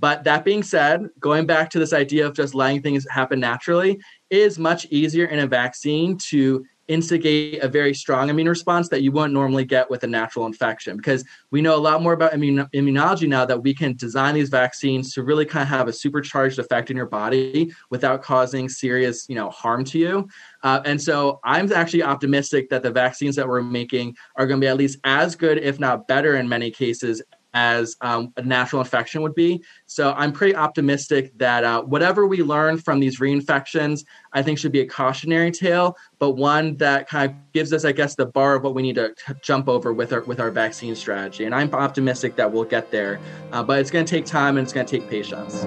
but 0.00 0.24
that 0.24 0.44
being 0.44 0.62
said, 0.62 1.08
going 1.20 1.46
back 1.46 1.70
to 1.70 1.78
this 1.78 1.92
idea 1.92 2.26
of 2.26 2.34
just 2.34 2.54
letting 2.54 2.82
things 2.82 3.06
happen 3.10 3.40
naturally 3.40 4.00
is 4.30 4.58
much 4.58 4.86
easier 4.86 5.26
in 5.26 5.40
a 5.40 5.46
vaccine 5.46 6.16
to 6.18 6.64
instigate 6.88 7.62
a 7.62 7.68
very 7.68 7.94
strong 7.94 8.28
immune 8.28 8.48
response 8.48 8.88
that 8.90 9.02
you 9.02 9.10
wouldn't 9.10 9.32
normally 9.32 9.64
get 9.64 9.88
with 9.90 10.04
a 10.04 10.06
natural 10.06 10.46
infection. 10.46 10.96
Because 10.96 11.24
we 11.50 11.62
know 11.62 11.76
a 11.76 11.78
lot 11.78 12.02
more 12.02 12.12
about 12.12 12.32
immunology 12.32 13.28
now 13.28 13.44
that 13.46 13.62
we 13.62 13.72
can 13.72 13.96
design 13.96 14.34
these 14.34 14.50
vaccines 14.50 15.14
to 15.14 15.22
really 15.22 15.46
kind 15.46 15.62
of 15.62 15.68
have 15.68 15.88
a 15.88 15.92
supercharged 15.92 16.58
effect 16.58 16.90
in 16.90 16.96
your 16.96 17.06
body 17.06 17.72
without 17.90 18.22
causing 18.22 18.68
serious 18.68 19.26
you 19.28 19.34
know 19.34 19.50
harm 19.50 19.84
to 19.84 19.98
you. 19.98 20.28
Uh, 20.62 20.80
and 20.84 21.00
so 21.00 21.40
i'm 21.44 21.70
actually 21.72 22.02
optimistic 22.02 22.68
that 22.70 22.82
the 22.82 22.90
vaccines 22.90 23.36
that 23.36 23.46
we're 23.46 23.62
making 23.62 24.16
are 24.36 24.46
going 24.46 24.58
to 24.58 24.64
be 24.64 24.68
at 24.68 24.76
least 24.76 24.98
as 25.04 25.36
good 25.36 25.58
if 25.58 25.78
not 25.78 26.08
better 26.08 26.36
in 26.36 26.48
many 26.48 26.70
cases 26.70 27.22
as 27.54 27.96
um, 28.00 28.32
a 28.36 28.42
natural 28.42 28.82
infection 28.82 29.22
would 29.22 29.34
be. 29.34 29.62
So 29.86 30.12
I'm 30.16 30.32
pretty 30.32 30.54
optimistic 30.54 31.36
that 31.38 31.64
uh, 31.64 31.82
whatever 31.82 32.26
we 32.26 32.42
learn 32.42 32.78
from 32.78 33.00
these 33.00 33.20
reinfections, 33.20 34.04
I 34.32 34.42
think 34.42 34.58
should 34.58 34.72
be 34.72 34.80
a 34.80 34.86
cautionary 34.86 35.52
tale, 35.52 35.96
but 36.18 36.32
one 36.32 36.76
that 36.78 37.08
kind 37.08 37.30
of 37.30 37.36
gives 37.52 37.72
us, 37.72 37.84
I 37.84 37.92
guess, 37.92 38.16
the 38.16 38.26
bar 38.26 38.56
of 38.56 38.64
what 38.64 38.74
we 38.74 38.82
need 38.82 38.96
to 38.96 39.14
jump 39.42 39.68
over 39.68 39.92
with 39.92 40.12
our 40.12 40.22
with 40.22 40.40
our 40.40 40.50
vaccine 40.50 40.96
strategy. 40.96 41.44
And 41.44 41.54
I'm 41.54 41.72
optimistic 41.72 42.36
that 42.36 42.52
we'll 42.52 42.64
get 42.64 42.90
there, 42.90 43.20
uh, 43.52 43.62
but 43.62 43.78
it's 43.78 43.90
going 43.90 44.04
to 44.04 44.10
take 44.10 44.26
time 44.26 44.56
and 44.58 44.64
it's 44.64 44.72
going 44.72 44.86
to 44.86 44.98
take 44.98 45.08
patience. 45.08 45.64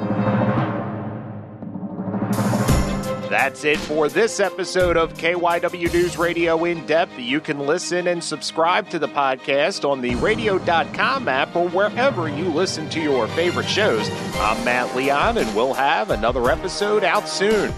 That's 3.37 3.65
it 3.65 3.77
for 3.77 4.09
this 4.09 4.39
episode 4.39 4.97
of 4.97 5.13
KYW 5.13 5.93
News 5.93 6.17
Radio 6.17 6.65
In 6.65 6.83
Depth. 6.87 7.19
You 7.19 7.39
can 7.39 7.59
listen 7.59 8.07
and 8.07 8.23
subscribe 8.23 8.89
to 8.89 8.97
the 8.97 9.07
podcast 9.07 9.87
on 9.87 10.01
the 10.01 10.15
radio.com 10.15 11.27
app 11.27 11.55
or 11.55 11.69
wherever 11.69 12.27
you 12.27 12.45
listen 12.45 12.89
to 12.89 12.99
your 12.99 13.27
favorite 13.27 13.69
shows. 13.69 14.09
I'm 14.37 14.65
Matt 14.65 14.95
Leon, 14.95 15.37
and 15.37 15.55
we'll 15.55 15.75
have 15.75 16.09
another 16.09 16.49
episode 16.49 17.03
out 17.03 17.29
soon. 17.29 17.71